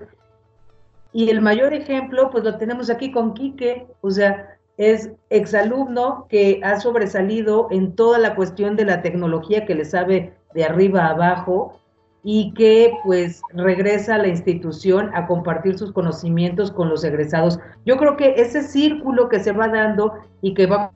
y 1.12 1.31
el 1.31 1.41
mayor 1.41 1.73
ejemplo, 1.75 2.31
pues 2.31 2.45
lo 2.45 2.59
tenemos 2.59 2.91
aquí 2.91 3.11
con 3.11 3.35
Quique, 3.35 3.87
o 4.03 4.11
sea, 4.11 4.57
es 4.77 5.11
exalumno 5.31 6.27
que 6.29 6.61
ha 6.62 6.79
sobresalido 6.79 7.68
en 7.70 7.97
toda 7.97 8.18
la 8.18 8.35
cuestión 8.37 8.77
de 8.77 8.85
la 8.85 9.03
tecnología 9.03 9.64
que 9.64 9.74
le 9.74 9.87
sabe 9.87 10.35
de 10.55 10.64
arriba 10.64 11.07
a 11.07 11.11
abajo 11.11 11.81
y 12.29 12.53
que 12.55 12.93
pues 13.05 13.41
regresa 13.53 14.16
a 14.16 14.18
la 14.18 14.27
institución 14.27 15.14
a 15.14 15.29
compartir 15.29 15.79
sus 15.79 15.93
conocimientos 15.93 16.72
con 16.72 16.89
los 16.89 17.05
egresados. 17.05 17.61
Yo 17.85 17.97
creo 17.99 18.16
que 18.16 18.35
ese 18.37 18.64
círculo 18.64 19.29
que 19.29 19.39
se 19.39 19.53
va 19.53 19.68
dando 19.68 20.12
y 20.43 20.53
que 20.53 20.66
va 20.66 20.91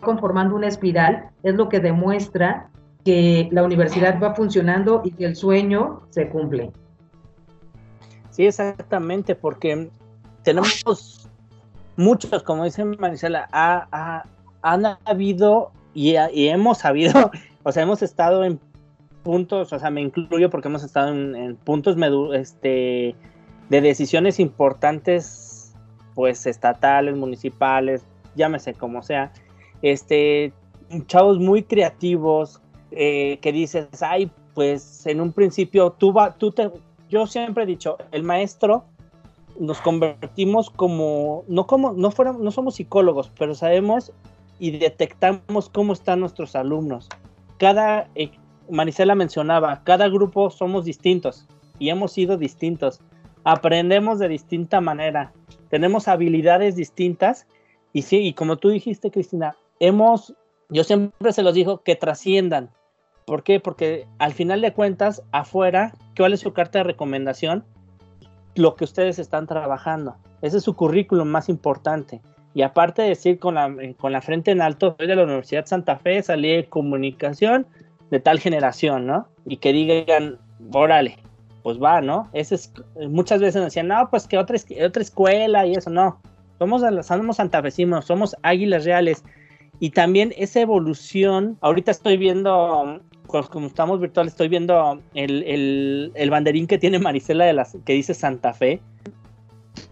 conformando 0.00 0.56
una 0.56 0.66
espiral 0.66 1.30
es 1.44 1.54
lo 1.54 1.68
que 1.68 1.78
demuestra 1.78 2.68
que 3.04 3.48
la 3.52 3.62
universidad 3.62 4.20
va 4.20 4.34
funcionando 4.34 5.02
y 5.04 5.12
que 5.12 5.24
el 5.24 5.36
sueño 5.36 6.02
se 6.10 6.28
cumple. 6.28 6.72
Sí, 8.30 8.46
exactamente, 8.46 9.36
porque 9.36 9.88
tenemos 10.42 11.28
muchos, 11.96 12.42
como 12.42 12.64
dice 12.64 12.84
Marisela, 12.84 13.48
han 13.52 14.84
habido 15.04 15.70
y, 15.94 16.16
hemos 16.16 16.78
sabido, 16.78 17.30
o 17.62 17.70
sea, 17.70 17.84
hemos 17.84 18.02
estado 18.02 18.42
en 18.42 18.58
puntos, 19.22 19.72
o 19.72 19.78
sea, 19.78 19.90
me 19.90 20.00
incluyo 20.00 20.50
porque 20.50 20.68
hemos 20.68 20.82
estado 20.82 21.08
en, 21.10 21.56
puntos 21.56 21.96
este, 22.34 23.14
de 23.68 23.80
decisiones 23.80 24.40
importantes 24.40 25.74
pues 26.14 26.46
estatales, 26.46 27.16
municipales, 27.16 28.04
llámese 28.34 28.74
como 28.74 29.02
sea, 29.02 29.32
este, 29.80 30.52
chavos 31.06 31.38
muy 31.38 31.62
creativos, 31.62 32.60
eh, 32.90 33.38
que 33.40 33.52
dices, 33.52 33.88
ay, 34.02 34.30
pues 34.54 35.06
en 35.06 35.20
un 35.20 35.32
principio 35.32 35.92
tú, 35.92 36.12
va, 36.12 36.34
tú 36.34 36.50
te, 36.50 36.70
yo 37.08 37.26
siempre 37.26 37.64
he 37.64 37.66
dicho, 37.66 37.96
el 38.10 38.22
maestro 38.22 38.84
nos 39.58 39.80
convertimos 39.80 40.70
como, 40.70 41.44
no 41.48 41.66
como, 41.66 41.92
no 41.92 42.10
fuéramos, 42.10 42.42
no 42.42 42.50
somos 42.50 42.76
psicólogos, 42.76 43.30
pero 43.38 43.54
sabemos 43.54 44.12
y 44.58 44.70
detectamos 44.72 45.68
cómo 45.70 45.92
están 45.92 46.20
nuestros 46.20 46.54
alumnos. 46.54 47.08
Cada, 47.58 48.08
Marisela 48.70 49.14
mencionaba, 49.14 49.82
cada 49.84 50.08
grupo 50.08 50.50
somos 50.50 50.84
distintos 50.84 51.46
y 51.78 51.90
hemos 51.90 52.12
sido 52.12 52.36
distintos. 52.36 53.00
Aprendemos 53.44 54.18
de 54.18 54.28
distinta 54.28 54.80
manera, 54.80 55.32
tenemos 55.68 56.08
habilidades 56.08 56.76
distintas 56.76 57.46
y 57.92 58.02
sí, 58.02 58.18
y 58.18 58.32
como 58.34 58.56
tú 58.56 58.70
dijiste, 58.70 59.10
Cristina, 59.10 59.56
hemos, 59.80 60.34
yo 60.68 60.84
siempre 60.84 61.32
se 61.32 61.42
los 61.42 61.54
digo, 61.54 61.82
que 61.82 61.96
trasciendan. 61.96 62.70
¿Por 63.26 63.42
qué? 63.42 63.60
Porque 63.60 64.06
al 64.18 64.32
final 64.32 64.60
de 64.60 64.72
cuentas, 64.72 65.22
afuera, 65.32 65.94
¿cuál 66.16 66.32
es 66.32 66.40
su 66.40 66.52
carta 66.52 66.78
de 66.78 66.84
recomendación? 66.84 67.64
Lo 68.54 68.74
que 68.76 68.84
ustedes 68.84 69.18
están 69.18 69.46
trabajando. 69.46 70.16
Ese 70.40 70.58
es 70.58 70.64
su 70.64 70.74
currículum 70.74 71.28
más 71.28 71.48
importante. 71.48 72.20
Y 72.54 72.62
aparte 72.62 73.02
de 73.02 73.08
decir 73.08 73.38
con 73.38 73.54
la, 73.54 73.74
con 73.98 74.12
la 74.12 74.20
frente 74.20 74.50
en 74.50 74.60
alto, 74.60 74.94
soy 74.98 75.06
de 75.06 75.16
la 75.16 75.24
Universidad 75.24 75.66
Santa 75.66 75.96
Fe, 75.96 76.22
salí 76.22 76.54
de 76.54 76.68
comunicación 76.68 77.66
de 78.12 78.20
tal 78.20 78.38
generación, 78.38 79.06
¿no? 79.06 79.26
Y 79.46 79.56
que 79.56 79.72
digan, 79.72 80.38
órale, 80.70 81.16
pues 81.62 81.82
va, 81.82 82.02
¿no? 82.02 82.28
Ese 82.34 82.56
es, 82.56 82.70
muchas 83.08 83.40
veces 83.40 83.64
decían, 83.64 83.88
no, 83.88 84.10
pues 84.10 84.28
que 84.28 84.36
otra, 84.36 84.58
otra 84.84 85.02
escuela 85.02 85.66
y 85.66 85.72
eso, 85.72 85.88
no. 85.88 86.20
Somos, 86.58 86.82
somos 87.06 87.36
santafesinos, 87.36 88.04
somos 88.04 88.36
águilas 88.42 88.84
reales. 88.84 89.24
Y 89.80 89.90
también 89.90 90.34
esa 90.36 90.60
evolución, 90.60 91.56
ahorita 91.62 91.90
estoy 91.90 92.18
viendo, 92.18 93.00
pues, 93.28 93.48
como 93.48 93.68
estamos 93.68 93.98
virtuales, 93.98 94.34
estoy 94.34 94.48
viendo 94.48 95.00
el, 95.14 95.42
el, 95.44 96.12
el 96.14 96.30
banderín 96.30 96.66
que 96.66 96.76
tiene 96.76 96.98
Marisela 96.98 97.46
de 97.46 97.54
las, 97.54 97.78
que 97.86 97.94
dice 97.94 98.12
Santa 98.12 98.52
Fe. 98.52 98.82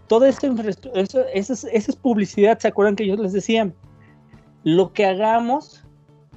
Todo 0.05 0.27
esto, 0.27 0.53
eso, 0.93 1.25
eso, 1.33 1.53
es, 1.53 1.63
es 1.63 1.95
publicidad, 1.95 2.59
¿se 2.59 2.67
acuerdan 2.67 2.95
que 2.95 3.07
yo 3.07 3.15
les 3.15 3.33
decía? 3.33 3.71
Lo 4.63 4.93
que 4.93 5.07
hagamos 5.07 5.83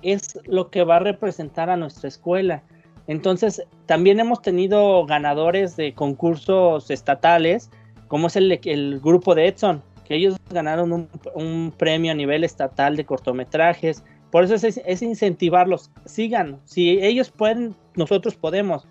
es 0.04 0.38
lo 0.44 0.70
que 0.70 0.84
va 0.84 0.96
a 0.96 1.00
representar 1.00 1.70
a 1.70 1.76
nuestra 1.76 2.08
escuela. 2.08 2.62
Entonces, 3.06 3.62
también 3.86 4.20
hemos 4.20 4.40
tenido 4.40 5.04
ganadores 5.04 5.76
de 5.76 5.92
concursos 5.94 6.90
estatales, 6.90 7.70
como 8.08 8.28
es 8.28 8.36
el, 8.36 9.00
grupo 9.00 9.34
de 9.34 9.48
Edson, 9.48 9.82
que 10.04 10.16
ellos 10.16 10.36
ganaron 10.50 11.08
un, 11.34 11.72
premio 11.76 12.12
a 12.12 12.14
nivel 12.14 12.44
estatal 12.44 12.96
de 12.96 13.04
cortometrajes. 13.04 14.04
Por 14.30 14.44
eso 14.44 14.54
es, 14.54 15.02
incentivarlos, 15.02 15.90
sigan, 16.06 16.60
si 16.64 16.98
ellos 17.02 17.30
pueden, 17.30 17.74
nosotros 17.94 18.34
podemos. 18.36 18.86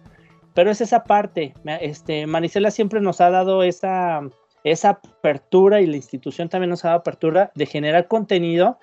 Pero 0.54 0.70
es 0.70 0.82
esa 0.82 1.04
parte, 1.04 1.54
este, 1.82 2.28
Marisela 2.28 2.70
siempre 2.70 3.02
nos 3.02 3.22
ha 3.22 3.32
dado 3.32 3.64
esa, 3.64 4.22
esa 4.64 4.90
apertura 4.90 5.82
y 5.82 5.88
la 5.88 5.96
institución 5.96 6.50
también 6.50 6.70
nos 6.70 6.86
ha 6.86 6.90
dado 6.90 7.00
apertura 7.00 7.52
de 7.56 7.66
generar 7.66 8.08
contenido 8.08 8.78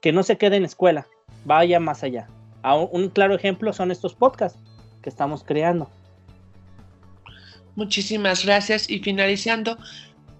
que 0.00 0.12
no 0.12 0.22
se 0.22 0.38
quede 0.38 0.56
en 0.56 0.62
la 0.62 0.68
escuela, 0.68 1.08
vaya 1.46 1.80
más 1.80 2.02
allá. 2.02 2.28
Un 2.90 3.08
claro 3.08 3.34
ejemplo 3.34 3.72
son 3.72 3.90
estos 3.90 4.14
podcasts 4.14 4.58
que 5.00 5.08
estamos 5.08 5.44
creando. 5.44 5.88
Muchísimas 7.76 8.44
gracias 8.44 8.90
y 8.90 8.98
finalizando, 8.98 9.78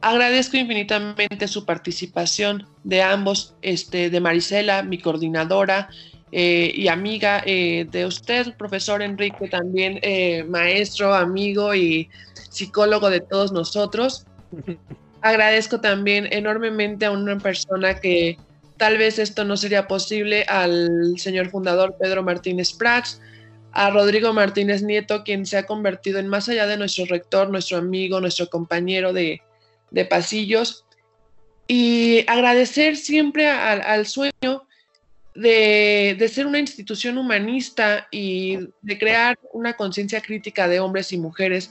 agradezco 0.00 0.56
infinitamente 0.56 1.46
su 1.46 1.64
participación 1.64 2.66
de 2.82 3.02
ambos, 3.02 3.54
este, 3.62 4.10
de 4.10 4.20
Marisela, 4.20 4.82
mi 4.82 4.98
coordinadora 4.98 5.88
eh, 6.32 6.72
y 6.74 6.88
amiga, 6.88 7.42
eh, 7.46 7.86
de 7.90 8.06
usted, 8.06 8.56
profesor 8.56 9.02
Enrique, 9.02 9.48
también 9.48 10.00
eh, 10.02 10.44
maestro, 10.44 11.14
amigo 11.14 11.74
y 11.74 12.08
psicólogo 12.50 13.10
de 13.10 13.20
todos 13.20 13.52
nosotros. 13.52 14.26
Agradezco 15.20 15.80
también 15.80 16.26
enormemente 16.32 17.06
a 17.06 17.12
una 17.12 17.38
persona 17.38 18.00
que 18.00 18.38
tal 18.76 18.98
vez 18.98 19.18
esto 19.18 19.44
no 19.44 19.56
sería 19.56 19.88
posible, 19.88 20.44
al 20.48 21.18
señor 21.18 21.50
fundador 21.50 21.96
Pedro 21.98 22.22
Martínez 22.22 22.72
Prats, 22.72 23.20
a 23.72 23.90
Rodrigo 23.90 24.32
Martínez 24.32 24.82
Nieto, 24.82 25.22
quien 25.22 25.44
se 25.44 25.58
ha 25.58 25.66
convertido 25.66 26.18
en 26.18 26.28
más 26.28 26.48
allá 26.48 26.66
de 26.66 26.78
nuestro 26.78 27.04
rector, 27.04 27.50
nuestro 27.50 27.76
amigo, 27.76 28.20
nuestro 28.20 28.48
compañero 28.48 29.12
de, 29.12 29.42
pasillos, 30.08 30.84
y 31.68 32.24
agradecer 32.26 32.96
siempre 32.96 33.48
al, 33.48 34.06
sueño 34.06 34.66
de, 35.34 36.30
ser 36.32 36.46
una 36.46 36.58
institución 36.58 37.18
humanista 37.18 38.08
y 38.10 38.58
de 38.82 38.98
crear 38.98 39.38
una 39.52 39.74
conciencia 39.74 40.20
crítica 40.20 40.68
de 40.68 40.80
hombres 40.80 41.12
y 41.12 41.18
mujeres. 41.18 41.70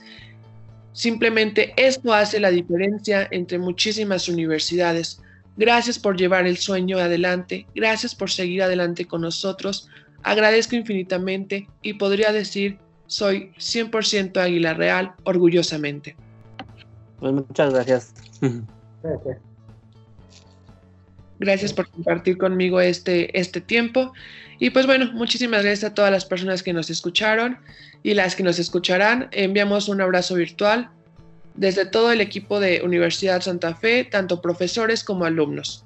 Simplemente 0.92 1.74
esto 1.76 2.14
hace 2.14 2.38
la 2.38 2.50
diferencia 2.50 3.26
entre 3.30 3.58
muchísimas 3.58 4.28
universidades. 4.28 5.20
Gracias 5.56 5.98
por 5.98 6.16
llevar 6.16 6.46
el 6.46 6.58
sueño 6.58 6.98
adelante, 6.98 7.66
gracias 7.74 8.14
por 8.14 8.30
seguir 8.30 8.62
adelante 8.62 9.06
con 9.06 9.22
nosotros. 9.22 9.88
Agradezco 10.22 10.76
infinitamente 10.76 11.68
y 11.82 11.94
podría 11.94 12.32
decir, 12.32 12.78
soy 13.06 13.52
100% 13.58 14.36
Águila 14.36 14.74
Real, 14.74 15.14
orgullosamente. 15.24 16.16
Pues 17.20 17.32
muchas 17.32 17.72
gracias. 17.72 18.14
Gracias. 19.02 19.38
Gracias 21.38 21.72
por 21.72 21.88
compartir 21.90 22.38
conmigo 22.38 22.80
este, 22.80 23.38
este 23.38 23.60
tiempo. 23.60 24.12
Y 24.58 24.70
pues 24.70 24.86
bueno, 24.86 25.12
muchísimas 25.12 25.62
gracias 25.62 25.90
a 25.90 25.94
todas 25.94 26.10
las 26.10 26.24
personas 26.24 26.62
que 26.62 26.72
nos 26.72 26.88
escucharon 26.90 27.58
y 28.02 28.14
las 28.14 28.34
que 28.34 28.42
nos 28.42 28.58
escucharán. 28.58 29.28
Enviamos 29.32 29.88
un 29.88 30.00
abrazo 30.00 30.34
virtual 30.34 30.90
desde 31.56 31.86
todo 31.86 32.12
el 32.12 32.20
equipo 32.20 32.60
de 32.60 32.82
Universidad 32.84 33.40
Santa 33.40 33.74
Fe, 33.74 34.04
tanto 34.04 34.42
profesores 34.42 35.02
como 35.02 35.24
alumnos. 35.24 35.85